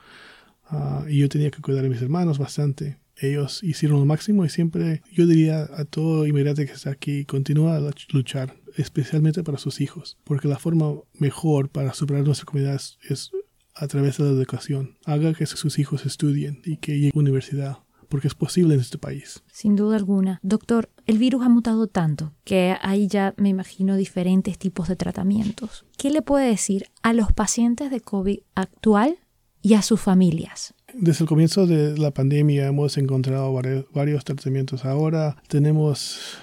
ah, 0.65 1.05
y 1.07 1.19
yo 1.19 1.29
tenía 1.29 1.51
que 1.51 1.61
cuidar 1.61 1.85
a 1.85 1.89
mis 1.89 2.01
hermanos 2.01 2.39
bastante. 2.39 2.97
Ellos 3.19 3.63
hicieron 3.63 3.99
lo 3.99 4.05
máximo 4.05 4.45
y 4.45 4.49
siempre 4.49 5.01
yo 5.11 5.25
diría 5.25 5.67
a 5.75 5.85
todo 5.85 6.25
inmigrante 6.27 6.65
que 6.65 6.73
está 6.73 6.91
aquí, 6.91 7.25
continúa 7.25 7.77
a 7.77 7.91
luchar, 8.09 8.55
especialmente 8.75 9.43
para 9.43 9.57
sus 9.57 9.81
hijos, 9.81 10.17
porque 10.23 10.47
la 10.47 10.59
forma 10.59 10.93
mejor 11.13 11.69
para 11.69 11.93
superar 11.93 12.23
nuestra 12.23 12.45
comunidad 12.45 12.81
es 13.09 13.31
a 13.73 13.87
través 13.87 14.17
de 14.17 14.25
la 14.25 14.31
educación. 14.31 14.97
Haga 15.05 15.33
que 15.33 15.45
sus 15.45 15.79
hijos 15.79 16.05
estudien 16.05 16.61
y 16.65 16.77
que 16.77 16.93
lleguen 16.93 17.11
a 17.13 17.15
la 17.15 17.21
universidad, 17.21 17.77
porque 18.09 18.27
es 18.27 18.35
posible 18.35 18.75
en 18.75 18.81
este 18.81 18.97
país. 18.97 19.43
Sin 19.51 19.75
duda 19.75 19.95
alguna. 19.97 20.39
Doctor, 20.43 20.89
el 21.05 21.17
virus 21.17 21.43
ha 21.43 21.49
mutado 21.49 21.87
tanto 21.87 22.33
que 22.43 22.75
hay 22.81 23.07
ya, 23.07 23.33
me 23.37 23.49
imagino, 23.49 23.95
diferentes 23.95 24.57
tipos 24.57 24.87
de 24.87 24.95
tratamientos. 24.95 25.85
¿Qué 25.97 26.09
le 26.09 26.21
puede 26.21 26.47
decir 26.47 26.85
a 27.03 27.13
los 27.13 27.31
pacientes 27.33 27.91
de 27.91 28.01
COVID 28.01 28.39
actual 28.55 29.17
y 29.61 29.73
a 29.73 29.81
sus 29.81 29.99
familias? 29.99 30.73
Desde 30.93 31.23
el 31.23 31.27
comienzo 31.27 31.67
de 31.67 31.97
la 31.97 32.11
pandemia 32.11 32.67
hemos 32.67 32.97
encontrado 32.97 33.53
varios, 33.93 34.23
tratamientos. 34.25 34.85
Ahora 34.85 35.37
tenemos 35.47 36.37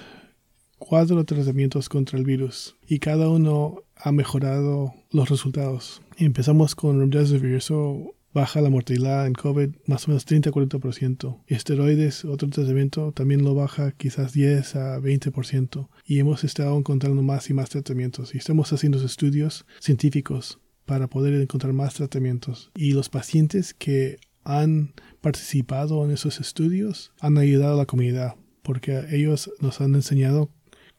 cuatro 0.77 1.23
tratamientos 1.23 1.89
contra 1.89 2.17
el 2.17 2.25
virus 2.25 2.75
y 2.87 2.99
cada 2.99 3.29
uno 3.29 3.83
ha 3.95 4.11
mejorado 4.11 4.93
los 5.11 5.29
resultados. 5.29 6.01
Empezamos 6.17 6.75
con 6.75 6.99
Remdesivir, 6.99 7.55
eso 7.55 8.15
baja 8.35 8.59
la 8.59 8.69
mortalidad 8.69 9.25
en 9.25 9.33
COVID 9.33 9.75
más 9.87 10.07
o 10.07 10.11
menos 10.11 10.27
30-40%. 10.27 11.37
Esteroides, 11.47 12.25
otro 12.25 12.49
tratamiento, 12.49 13.13
también 13.13 13.43
lo 13.43 13.55
baja 13.55 13.93
quizás 13.93 14.33
10 14.33 14.75
a 14.75 14.99
20%. 14.99 15.87
Y 16.05 16.19
hemos 16.19 16.43
estado 16.43 16.77
encontrando 16.77 17.21
más 17.23 17.49
y 17.49 17.53
más 17.53 17.69
tratamientos. 17.69 18.35
Y 18.35 18.37
estamos 18.37 18.71
haciendo 18.73 19.03
estudios 19.03 19.65
científicos 19.79 20.59
para 20.85 21.07
poder 21.07 21.33
encontrar 21.41 21.73
más 21.73 21.95
tratamientos. 21.95 22.71
Y 22.75 22.93
los 22.93 23.09
pacientes 23.09 23.73
que 23.73 24.17
han 24.43 24.93
participado 25.21 26.05
en 26.05 26.11
esos 26.11 26.39
estudios 26.39 27.11
han 27.19 27.37
ayudado 27.37 27.73
a 27.73 27.77
la 27.77 27.85
comunidad 27.85 28.35
porque 28.65 29.03
ellos 29.11 29.51
nos 29.61 29.79
han 29.79 29.95
enseñado 29.95 30.49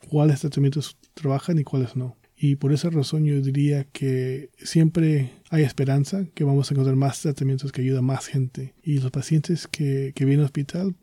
cuáles 0.08 0.40
tratamientos 0.40 0.96
trabajan 1.14 1.58
y 1.58 1.64
cuáles 1.64 1.96
no. 1.96 2.16
Y 2.36 2.56
por 2.56 2.72
esa 2.72 2.90
razón 2.90 3.24
yo 3.24 3.40
diría 3.40 3.84
que 3.84 4.50
siempre 4.58 5.32
hay 5.50 5.64
esperanza 5.64 6.26
que 6.34 6.44
vamos 6.44 6.70
a 6.70 6.74
encontrar 6.74 6.96
más 6.96 7.20
tratamientos 7.20 7.72
que 7.72 7.80
ayudan 7.80 7.98
a 8.00 8.02
más 8.02 8.26
gente. 8.26 8.74
Y 8.82 9.00
los 9.00 9.10
pacientes 9.10 9.66
que, 9.66 10.12
que 10.14 10.24
vienen 10.24 10.40
al 10.40 10.46
hospital, 10.46 10.94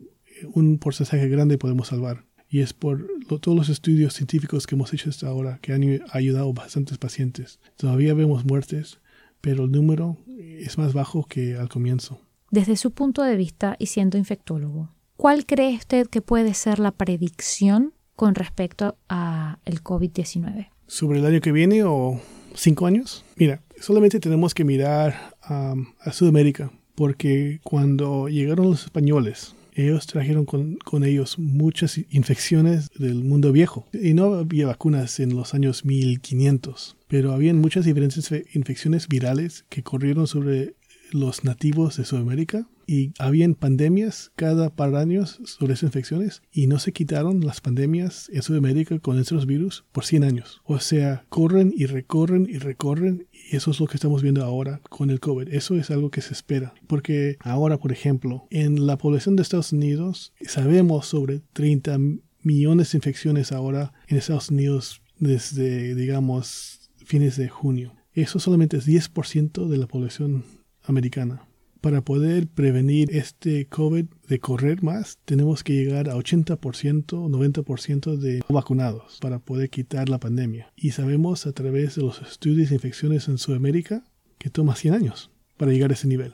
un 0.54 0.78
porcentaje 0.78 1.28
grande 1.28 1.58
podemos 1.58 1.88
salvar. 1.88 2.24
Y 2.54 2.60
es 2.60 2.72
por 2.72 3.08
todos 3.40 3.56
los 3.56 3.68
estudios 3.68 4.14
científicos 4.14 4.68
que 4.68 4.76
hemos 4.76 4.94
hecho 4.94 5.10
hasta 5.10 5.26
ahora 5.26 5.58
que 5.60 5.72
han 5.72 6.00
ayudado 6.12 6.50
a 6.50 6.52
bastantes 6.52 6.98
pacientes. 6.98 7.58
Todavía 7.76 8.14
vemos 8.14 8.44
muertes, 8.44 9.00
pero 9.40 9.64
el 9.64 9.72
número 9.72 10.18
es 10.38 10.78
más 10.78 10.92
bajo 10.92 11.24
que 11.24 11.56
al 11.56 11.68
comienzo. 11.68 12.20
Desde 12.52 12.76
su 12.76 12.92
punto 12.92 13.24
de 13.24 13.34
vista 13.34 13.74
y 13.80 13.86
siendo 13.86 14.18
infectólogo, 14.18 14.88
¿cuál 15.16 15.46
cree 15.46 15.74
usted 15.74 16.06
que 16.06 16.22
puede 16.22 16.54
ser 16.54 16.78
la 16.78 16.92
predicción 16.92 17.92
con 18.14 18.36
respecto 18.36 18.98
a 19.08 19.58
el 19.64 19.82
COVID-19? 19.82 20.68
¿Sobre 20.86 21.18
el 21.18 21.26
año 21.26 21.40
que 21.40 21.50
viene 21.50 21.82
o 21.82 22.20
cinco 22.54 22.86
años? 22.86 23.24
Mira, 23.34 23.62
solamente 23.80 24.20
tenemos 24.20 24.54
que 24.54 24.62
mirar 24.62 25.34
a 25.42 25.74
Sudamérica, 26.12 26.70
porque 26.94 27.58
cuando 27.64 28.28
llegaron 28.28 28.70
los 28.70 28.84
españoles, 28.84 29.56
ellos 29.74 30.06
trajeron 30.06 30.44
con, 30.44 31.04
ellos 31.04 31.38
muchas 31.38 31.98
infecciones 32.10 32.90
del 32.96 33.24
mundo 33.24 33.52
viejo. 33.52 33.86
Y 33.92 34.14
no 34.14 34.34
había 34.34 34.66
vacunas 34.66 35.20
en 35.20 35.34
los 35.34 35.54
años 35.54 35.84
1500, 35.84 36.96
pero 37.08 37.32
habían 37.32 37.60
muchas 37.60 37.84
diferentes 37.84 38.30
infecciones 38.54 39.08
virales 39.08 39.64
que 39.68 39.82
corrieron 39.82 40.26
sobre 40.26 40.74
los 41.10 41.44
nativos 41.44 41.96
de 41.96 42.04
Sudamérica 42.04 42.66
y 42.86 43.12
habían 43.18 43.54
pandemias 43.54 44.32
cada 44.36 44.74
par 44.74 44.90
de 44.92 44.98
años 44.98 45.40
sobre 45.44 45.74
infecciones 45.82 46.42
y 46.52 46.66
no 46.66 46.78
se 46.78 46.92
quitaron 46.92 47.40
las 47.40 47.60
pandemias 47.60 48.30
en 48.32 48.42
Sudamérica 48.42 48.98
con 48.98 49.18
esos 49.18 49.46
virus 49.46 49.84
por 49.92 50.04
100 50.04 50.24
años. 50.24 50.62
O 50.64 50.78
sea, 50.80 51.24
corren 51.28 51.72
y 51.76 51.86
recorren 51.86 52.46
y 52.48 52.58
recorren 52.58 53.26
y 53.32 53.56
eso 53.56 53.70
es 53.70 53.80
lo 53.80 53.86
que 53.86 53.96
estamos 53.96 54.22
viendo 54.22 54.44
ahora 54.44 54.80
con 54.88 55.10
el 55.10 55.20
COVID. 55.20 55.48
Eso 55.48 55.76
es 55.76 55.90
algo 55.90 56.10
que 56.10 56.20
se 56.20 56.32
espera. 56.32 56.74
Porque 56.86 57.36
ahora, 57.40 57.78
por 57.78 57.92
ejemplo, 57.92 58.46
en 58.50 58.86
la 58.86 58.98
población 58.98 59.36
de 59.36 59.42
Estados 59.42 59.72
Unidos 59.72 60.32
sabemos 60.46 61.06
sobre 61.06 61.40
30 61.52 61.98
millones 62.42 62.92
de 62.92 62.98
infecciones 62.98 63.52
ahora 63.52 63.92
en 64.06 64.18
Estados 64.18 64.50
Unidos 64.50 65.02
desde, 65.18 65.94
digamos, 65.94 66.90
fines 67.04 67.36
de 67.36 67.48
junio. 67.48 67.94
Eso 68.12 68.38
solamente 68.38 68.76
es 68.76 68.86
10% 68.86 69.66
de 69.66 69.78
la 69.78 69.86
población 69.86 70.44
americana. 70.84 71.46
Para 71.84 72.00
poder 72.00 72.46
prevenir 72.48 73.14
este 73.14 73.66
COVID 73.66 74.06
de 74.26 74.40
correr 74.40 74.82
más, 74.82 75.18
tenemos 75.26 75.62
que 75.62 75.74
llegar 75.74 76.08
a 76.08 76.14
80%, 76.14 76.56
90% 76.58 78.16
de 78.16 78.42
vacunados 78.48 79.18
para 79.20 79.38
poder 79.38 79.68
quitar 79.68 80.08
la 80.08 80.18
pandemia. 80.18 80.72
Y 80.76 80.92
sabemos 80.92 81.46
a 81.46 81.52
través 81.52 81.96
de 81.96 82.02
los 82.02 82.22
estudios 82.22 82.70
de 82.70 82.76
infecciones 82.76 83.28
en 83.28 83.36
Sudamérica 83.36 84.02
que 84.38 84.48
toma 84.48 84.76
100 84.76 84.94
años 84.94 85.30
para 85.58 85.72
llegar 85.72 85.90
a 85.90 85.92
ese 85.92 86.08
nivel. 86.08 86.32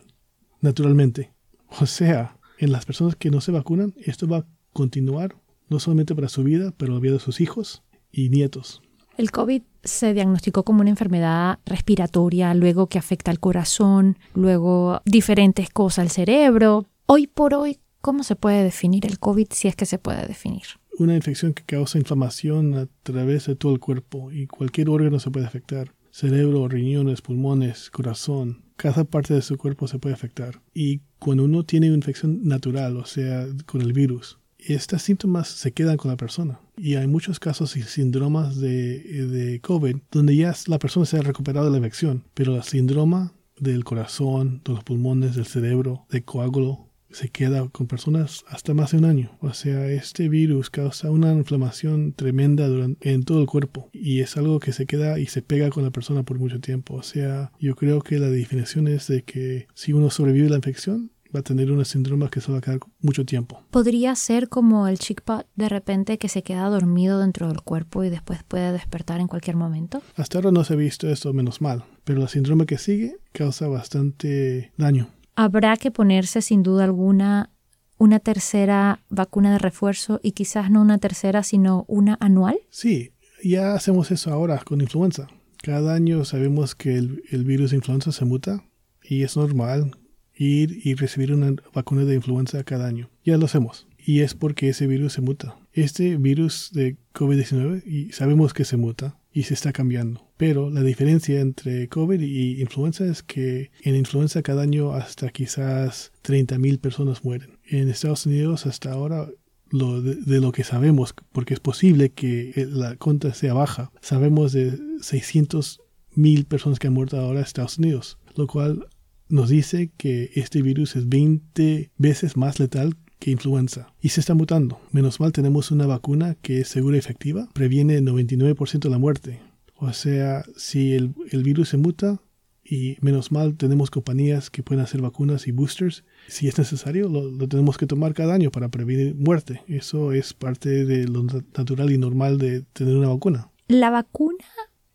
Naturalmente. 0.60 1.32
O 1.80 1.86
sea, 1.86 2.38
en 2.58 2.70
las 2.70 2.86
personas 2.86 3.16
que 3.16 3.32
no 3.32 3.40
se 3.40 3.50
vacunan, 3.50 3.92
esto 3.96 4.28
va 4.28 4.36
a 4.36 4.46
continuar 4.72 5.34
no 5.68 5.80
solamente 5.80 6.14
para 6.14 6.28
su 6.28 6.44
vida, 6.44 6.72
pero 6.76 6.94
la 6.94 7.00
vida 7.00 7.14
de 7.14 7.18
sus 7.18 7.40
hijos 7.40 7.82
y 8.12 8.28
nietos. 8.28 8.82
El 9.16 9.32
COVID 9.32 9.62
se 9.84 10.14
diagnosticó 10.14 10.64
como 10.64 10.80
una 10.80 10.90
enfermedad 10.90 11.58
respiratoria, 11.66 12.54
luego 12.54 12.88
que 12.88 12.98
afecta 12.98 13.30
al 13.30 13.40
corazón, 13.40 14.18
luego 14.34 15.02
diferentes 15.04 15.70
cosas 15.70 16.00
al 16.00 16.10
cerebro. 16.10 16.86
Hoy 17.06 17.26
por 17.26 17.54
hoy, 17.54 17.78
¿cómo 18.00 18.22
se 18.22 18.36
puede 18.36 18.62
definir 18.62 19.06
el 19.06 19.18
COVID 19.18 19.48
si 19.50 19.68
es 19.68 19.76
que 19.76 19.86
se 19.86 19.98
puede 19.98 20.26
definir? 20.26 20.62
Una 20.98 21.16
infección 21.16 21.54
que 21.54 21.62
causa 21.62 21.98
inflamación 21.98 22.74
a 22.74 22.86
través 23.02 23.46
de 23.46 23.56
todo 23.56 23.72
el 23.72 23.80
cuerpo 23.80 24.30
y 24.30 24.46
cualquier 24.46 24.90
órgano 24.90 25.18
se 25.18 25.30
puede 25.30 25.46
afectar. 25.46 25.92
Cerebro, 26.10 26.68
riñones, 26.68 27.22
pulmones, 27.22 27.88
corazón, 27.90 28.64
cada 28.76 29.04
parte 29.04 29.34
de 29.34 29.42
su 29.42 29.56
cuerpo 29.56 29.86
se 29.86 29.98
puede 29.98 30.14
afectar. 30.14 30.60
Y 30.74 31.02
cuando 31.18 31.44
uno 31.44 31.64
tiene 31.64 31.88
una 31.88 31.96
infección 31.96 32.40
natural, 32.42 32.96
o 32.96 33.04
sea, 33.04 33.46
con 33.66 33.82
el 33.82 33.92
virus, 33.92 34.39
estos 34.66 35.02
síntomas 35.02 35.48
se 35.48 35.72
quedan 35.72 35.96
con 35.96 36.10
la 36.10 36.16
persona. 36.16 36.60
Y 36.76 36.94
hay 36.94 37.06
muchos 37.06 37.38
casos 37.40 37.76
y 37.76 37.82
síndromas 37.82 38.58
de, 38.58 39.60
COVID 39.62 39.96
donde 40.10 40.36
ya 40.36 40.54
la 40.66 40.78
persona 40.78 41.06
se 41.06 41.18
ha 41.18 41.22
recuperado 41.22 41.66
de 41.66 41.72
la 41.72 41.78
infección, 41.78 42.24
pero 42.34 42.56
el 42.56 42.62
síndrome 42.62 43.30
del 43.58 43.84
corazón, 43.84 44.62
de 44.64 44.72
los 44.72 44.84
pulmones, 44.84 45.34
del 45.34 45.46
cerebro, 45.46 46.06
de 46.10 46.22
coágulo, 46.22 46.90
se 47.10 47.28
queda 47.28 47.68
con 47.68 47.86
personas 47.86 48.44
hasta 48.48 48.72
más 48.72 48.92
de 48.92 48.98
un 48.98 49.04
año. 49.04 49.36
O 49.40 49.52
sea, 49.52 49.86
este 49.88 50.28
virus 50.28 50.70
causa 50.70 51.10
una 51.10 51.32
inflamación 51.32 52.12
tremenda 52.12 52.66
en 53.00 53.24
todo 53.24 53.40
el 53.40 53.46
cuerpo 53.46 53.90
y 53.92 54.20
es 54.20 54.36
algo 54.36 54.60
que 54.60 54.72
se 54.72 54.86
queda 54.86 55.18
y 55.18 55.26
se 55.26 55.42
pega 55.42 55.70
con 55.70 55.82
la 55.82 55.90
persona 55.90 56.22
por 56.22 56.38
mucho 56.38 56.60
tiempo. 56.60 56.94
O 56.94 57.02
sea, 57.02 57.52
yo 57.58 57.74
creo 57.74 58.00
que 58.00 58.18
la 58.18 58.28
definición 58.28 58.88
es 58.88 59.08
de 59.08 59.22
que 59.22 59.66
si 59.74 59.92
uno 59.92 60.10
sobrevive 60.10 60.46
a 60.46 60.50
la 60.50 60.56
infección, 60.56 61.10
va 61.34 61.40
a 61.40 61.42
tener 61.42 61.70
una 61.70 61.84
síndrome 61.84 62.28
que 62.28 62.40
se 62.40 62.52
va 62.52 62.58
a 62.58 62.60
quedar 62.60 62.80
mucho 63.00 63.24
tiempo. 63.24 63.62
Podría 63.70 64.14
ser 64.14 64.48
como 64.48 64.88
el 64.88 64.98
chickpot 64.98 65.46
de 65.54 65.68
repente 65.68 66.18
que 66.18 66.28
se 66.28 66.42
queda 66.42 66.68
dormido 66.68 67.20
dentro 67.20 67.48
del 67.48 67.62
cuerpo 67.62 68.04
y 68.04 68.10
después 68.10 68.42
puede 68.42 68.72
despertar 68.72 69.20
en 69.20 69.28
cualquier 69.28 69.56
momento. 69.56 70.02
Hasta 70.16 70.38
ahora 70.38 70.50
no 70.50 70.64
se 70.64 70.74
ha 70.74 70.76
visto 70.76 71.08
esto 71.08 71.32
menos 71.32 71.60
mal, 71.60 71.84
pero 72.04 72.20
la 72.20 72.28
síndrome 72.28 72.66
que 72.66 72.78
sigue 72.78 73.18
causa 73.32 73.68
bastante 73.68 74.72
daño. 74.76 75.08
Habrá 75.36 75.76
que 75.76 75.90
ponerse 75.90 76.42
sin 76.42 76.62
duda 76.62 76.84
alguna 76.84 77.50
una 77.96 78.18
tercera 78.18 79.04
vacuna 79.10 79.52
de 79.52 79.58
refuerzo 79.58 80.20
y 80.22 80.32
quizás 80.32 80.70
no 80.70 80.80
una 80.80 80.98
tercera 80.98 81.42
sino 81.42 81.84
una 81.86 82.16
anual. 82.20 82.58
Sí, 82.70 83.12
ya 83.44 83.74
hacemos 83.74 84.10
eso 84.10 84.32
ahora 84.32 84.58
con 84.64 84.80
influenza. 84.80 85.28
Cada 85.62 85.94
año 85.94 86.24
sabemos 86.24 86.74
que 86.74 86.96
el, 86.96 87.22
el 87.30 87.44
virus 87.44 87.70
de 87.70 87.76
influenza 87.76 88.10
se 88.10 88.24
muta 88.24 88.64
y 89.02 89.22
es 89.22 89.36
normal 89.36 89.92
ir 90.40 90.80
y 90.82 90.94
recibir 90.94 91.34
una 91.34 91.54
vacuna 91.74 92.04
de 92.04 92.14
influenza 92.14 92.64
cada 92.64 92.86
año. 92.86 93.10
Ya 93.24 93.36
lo 93.36 93.44
hacemos. 93.44 93.86
Y 93.98 94.20
es 94.20 94.34
porque 94.34 94.70
ese 94.70 94.86
virus 94.86 95.12
se 95.12 95.20
muta. 95.20 95.56
Este 95.72 96.16
virus 96.16 96.70
de 96.72 96.96
COVID-19 97.14 97.84
y 97.84 98.12
sabemos 98.12 98.54
que 98.54 98.64
se 98.64 98.78
muta 98.78 99.18
y 99.32 99.44
se 99.44 99.54
está 99.54 99.72
cambiando. 99.72 100.26
Pero 100.38 100.70
la 100.70 100.82
diferencia 100.82 101.40
entre 101.40 101.88
COVID 101.88 102.20
y 102.20 102.62
influenza 102.62 103.04
es 103.04 103.22
que 103.22 103.70
en 103.82 103.94
influenza 103.94 104.42
cada 104.42 104.62
año 104.62 104.94
hasta 104.94 105.28
quizás 105.28 106.12
30.000 106.24 106.80
personas 106.80 107.22
mueren. 107.22 107.58
En 107.66 107.90
Estados 107.90 108.24
Unidos 108.24 108.66
hasta 108.66 108.90
ahora 108.90 109.28
lo 109.70 110.00
de, 110.00 110.40
lo 110.40 110.50
que 110.50 110.64
sabemos, 110.64 111.14
porque 111.32 111.54
es 111.54 111.60
posible 111.60 112.10
que 112.10 112.66
la 112.70 112.96
cuenta 112.96 113.32
sea 113.34 113.54
baja, 113.54 113.92
sabemos 114.00 114.52
de 114.52 114.72
600.000 114.72 116.46
personas 116.46 116.78
que 116.78 116.88
han 116.88 116.94
muerto 116.94 117.18
ahora 117.18 117.40
en 117.40 117.44
Estados 117.44 117.78
Unidos, 117.78 118.18
lo 118.34 118.46
cual 118.48 118.88
nos 119.30 119.48
dice 119.48 119.90
que 119.96 120.30
este 120.34 120.62
virus 120.62 120.96
es 120.96 121.08
20 121.08 121.90
veces 121.96 122.36
más 122.36 122.58
letal 122.60 122.96
que 123.18 123.30
influenza 123.30 123.92
y 124.00 124.08
se 124.08 124.20
está 124.20 124.34
mutando. 124.34 124.80
Menos 124.90 125.20
mal 125.20 125.32
tenemos 125.32 125.70
una 125.70 125.86
vacuna 125.86 126.36
que 126.42 126.60
es 126.60 126.68
segura 126.68 126.96
y 126.96 126.98
efectiva, 126.98 127.48
previene 127.52 127.96
el 127.96 128.06
99% 128.06 128.80
de 128.80 128.90
la 128.90 128.98
muerte. 128.98 129.40
O 129.76 129.92
sea, 129.92 130.44
si 130.56 130.92
el, 130.92 131.14
virus 131.42 131.70
se 131.70 131.76
muta, 131.76 132.20
y 132.62 132.96
menos 133.00 133.32
mal 133.32 133.56
tenemos 133.56 133.90
compañías 133.90 134.50
que 134.50 134.62
pueden 134.62 134.84
hacer 134.84 135.00
vacunas 135.00 135.46
y 135.48 135.52
boosters. 135.52 136.04
Si 136.28 136.48
es 136.48 136.58
necesario, 136.58 137.08
lo, 137.08 137.30
lo, 137.30 137.48
tenemos 137.48 137.78
que 137.78 137.86
tomar 137.86 138.14
cada 138.14 138.34
año 138.34 138.50
para 138.50 138.68
prevenir 138.68 139.14
muerte. 139.14 139.62
Eso 139.66 140.12
es 140.12 140.34
parte 140.34 140.84
de 140.84 141.08
lo 141.08 141.22
natural 141.22 141.90
y 141.90 141.98
normal 141.98 142.38
de 142.38 142.62
tener 142.72 142.96
una 142.96 143.08
vacuna. 143.08 143.50
¿La 143.68 143.90
vacuna 143.90 144.44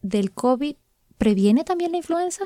del 0.01 0.31
COVID 0.31 0.75
previene 1.17 1.63
también 1.63 1.91
la 1.91 1.97
influenza? 1.97 2.45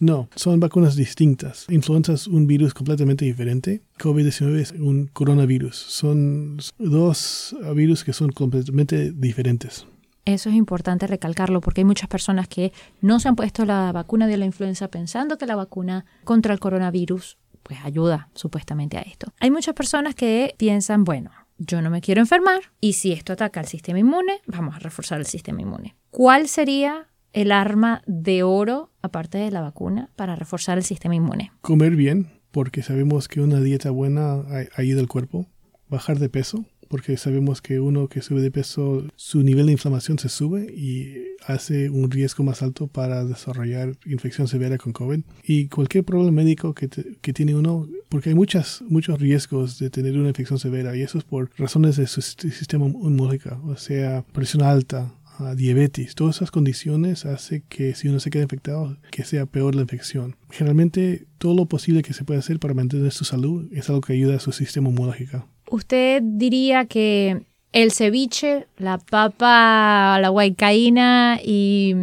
No, 0.00 0.28
son 0.34 0.60
vacunas 0.60 0.96
distintas. 0.96 1.66
Influenza 1.68 2.12
es 2.12 2.26
un 2.26 2.46
virus 2.46 2.74
completamente 2.74 3.24
diferente. 3.24 3.82
COVID-19 3.98 4.58
es 4.58 4.72
un 4.72 5.06
coronavirus. 5.06 5.76
Son 5.76 6.58
dos 6.78 7.56
virus 7.74 8.04
que 8.04 8.12
son 8.12 8.30
completamente 8.32 9.12
diferentes. 9.12 9.86
Eso 10.24 10.48
es 10.48 10.54
importante 10.54 11.06
recalcarlo 11.06 11.60
porque 11.60 11.82
hay 11.82 11.84
muchas 11.84 12.08
personas 12.08 12.48
que 12.48 12.72
no 13.02 13.20
se 13.20 13.28
han 13.28 13.36
puesto 13.36 13.64
la 13.66 13.92
vacuna 13.92 14.26
de 14.26 14.38
la 14.38 14.46
influenza 14.46 14.88
pensando 14.88 15.36
que 15.36 15.46
la 15.46 15.54
vacuna 15.54 16.06
contra 16.24 16.54
el 16.54 16.60
coronavirus 16.60 17.36
pues 17.62 17.78
ayuda 17.84 18.28
supuestamente 18.34 18.96
a 18.96 19.02
esto. 19.02 19.32
Hay 19.40 19.50
muchas 19.50 19.74
personas 19.74 20.14
que 20.14 20.54
piensan, 20.56 21.04
bueno, 21.04 21.30
yo 21.58 21.82
no 21.82 21.90
me 21.90 22.00
quiero 22.00 22.20
enfermar 22.20 22.60
y 22.80 22.94
si 22.94 23.12
esto 23.12 23.32
ataca 23.32 23.60
al 23.60 23.66
sistema 23.66 23.98
inmune, 23.98 24.40
vamos 24.46 24.76
a 24.76 24.78
reforzar 24.78 25.18
el 25.18 25.26
sistema 25.26 25.62
inmune. 25.62 25.94
¿Cuál 26.10 26.48
sería 26.48 27.08
el 27.32 27.52
arma 27.52 28.02
de 28.06 28.42
oro, 28.42 28.90
aparte 29.04 29.38
de 29.38 29.50
la 29.50 29.60
vacuna, 29.60 30.10
para 30.16 30.34
reforzar 30.34 30.78
el 30.78 30.84
sistema 30.84 31.14
inmune? 31.14 31.52
Comer 31.60 31.94
bien, 31.94 32.28
porque 32.50 32.82
sabemos 32.82 33.28
que 33.28 33.40
una 33.40 33.60
dieta 33.60 33.90
buena 33.90 34.42
ayuda 34.76 35.00
al 35.00 35.08
cuerpo. 35.08 35.46
Bajar 35.88 36.18
de 36.18 36.30
peso, 36.30 36.64
porque 36.88 37.16
sabemos 37.16 37.60
que 37.60 37.80
uno 37.80 38.08
que 38.08 38.22
sube 38.22 38.40
de 38.40 38.50
peso, 38.50 39.04
su 39.16 39.42
nivel 39.42 39.66
de 39.66 39.72
inflamación 39.72 40.18
se 40.18 40.28
sube 40.28 40.72
y 40.74 41.36
hace 41.46 41.90
un 41.90 42.10
riesgo 42.10 42.42
más 42.44 42.62
alto 42.62 42.86
para 42.86 43.24
desarrollar 43.24 43.96
infección 44.06 44.48
severa 44.48 44.78
con 44.78 44.92
COVID. 44.92 45.20
Y 45.42 45.68
cualquier 45.68 46.04
problema 46.04 46.32
médico 46.32 46.74
que, 46.74 46.88
que 46.88 47.32
tiene 47.32 47.54
uno, 47.54 47.86
porque 48.08 48.30
hay 48.30 48.34
muchas, 48.34 48.82
muchos 48.88 49.20
riesgos 49.20 49.78
de 49.78 49.90
tener 49.90 50.16
una 50.16 50.28
infección 50.28 50.58
severa 50.58 50.96
y 50.96 51.02
eso 51.02 51.18
es 51.18 51.24
por 51.24 51.50
razones 51.58 51.96
de 51.96 52.06
su 52.06 52.22
sistema 52.22 52.86
inmunológico, 52.86 53.60
o 53.66 53.76
sea, 53.76 54.24
presión 54.32 54.62
alta, 54.62 55.12
diabetes, 55.56 56.14
todas 56.14 56.36
esas 56.36 56.50
condiciones 56.50 57.24
hace 57.26 57.62
que 57.68 57.94
si 57.94 58.08
uno 58.08 58.20
se 58.20 58.30
queda 58.30 58.44
infectado, 58.44 58.96
que 59.10 59.24
sea 59.24 59.46
peor 59.46 59.74
la 59.74 59.82
infección. 59.82 60.36
Generalmente 60.50 61.26
todo 61.38 61.54
lo 61.54 61.66
posible 61.66 62.02
que 62.02 62.14
se 62.14 62.24
puede 62.24 62.40
hacer 62.40 62.58
para 62.58 62.74
mantener 62.74 63.12
su 63.12 63.24
salud 63.24 63.68
es 63.72 63.88
algo 63.88 64.00
que 64.00 64.12
ayuda 64.12 64.36
a 64.36 64.40
su 64.40 64.52
sistema 64.52 64.88
inmunológico. 64.88 65.48
¿Usted 65.70 66.22
diría 66.22 66.86
que 66.86 67.42
el 67.72 67.90
ceviche, 67.90 68.66
la 68.78 68.98
papa, 68.98 70.18
la 70.20 70.30
huaycaína 70.30 71.40
y 71.44 71.94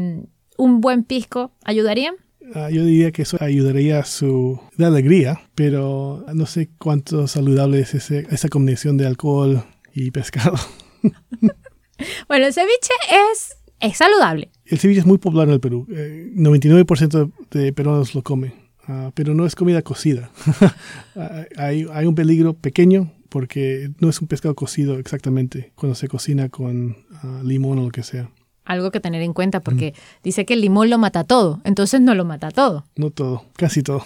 un 0.58 0.82
buen 0.82 1.04
pisco 1.04 1.52
ayudarían? 1.64 2.16
Ah, 2.54 2.70
yo 2.70 2.84
diría 2.84 3.12
que 3.12 3.22
eso 3.22 3.38
ayudaría 3.40 4.00
a 4.00 4.06
su 4.06 4.60
de 4.76 4.86
alegría, 4.86 5.40
pero 5.56 6.26
no 6.34 6.46
sé 6.46 6.70
cuánto 6.78 7.28
saludable 7.28 7.80
es 7.80 7.94
esa 7.94 8.50
combinación 8.50 8.98
de 8.98 9.08
alcohol 9.08 9.64
y 9.94 10.12
pescado. 10.12 10.58
Bueno, 12.28 12.48
el 12.48 12.54
ceviche 12.54 12.94
es, 13.32 13.58
es 13.80 13.98
saludable. 13.98 14.50
El 14.66 14.80
ceviche 14.80 15.00
es 15.00 15.06
muy 15.06 15.18
popular 15.18 15.48
en 15.48 15.54
el 15.54 15.60
Perú. 15.60 15.86
99% 15.90 17.32
eh, 17.32 17.60
de 17.60 17.74
peruanos 17.74 18.16
lo 18.16 18.24
comen, 18.24 18.54
ah, 18.88 19.12
pero 19.14 19.34
no 19.34 19.46
es 19.46 19.56
comida 19.56 19.82
cocida. 19.82 20.32
Ah, 21.14 21.44
hay, 21.58 21.86
hay 21.92 22.06
un 22.06 22.16
peligro 22.16 22.54
pequeño 22.54 23.12
porque 23.28 23.92
no 24.00 24.10
es 24.10 24.22
un 24.22 24.28
pescado 24.28 24.56
cocido 24.56 24.98
exactamente 24.98 25.74
cuando 25.76 25.96
se 25.96 26.08
cocina 26.08 26.48
con 26.50 26.98
ah, 27.24 27.42
limón 27.44 27.80
o 27.80 27.84
lo 27.84 27.90
que 27.90 28.04
sea. 28.04 28.30
Algo 28.64 28.92
que 28.92 29.00
tener 29.00 29.22
en 29.22 29.34
cuenta 29.34 29.60
porque 29.60 29.94
dice 30.24 30.46
que 30.46 30.54
el 30.54 30.62
limón 30.62 30.90
lo 30.90 30.98
mata 30.98 31.24
todo, 31.24 31.60
entonces 31.64 32.00
no 32.00 32.16
lo 32.16 32.24
mata 32.24 32.52
todo. 32.52 32.86
No 32.96 33.10
todo, 33.10 33.46
casi 33.58 33.84
todo. 33.84 34.06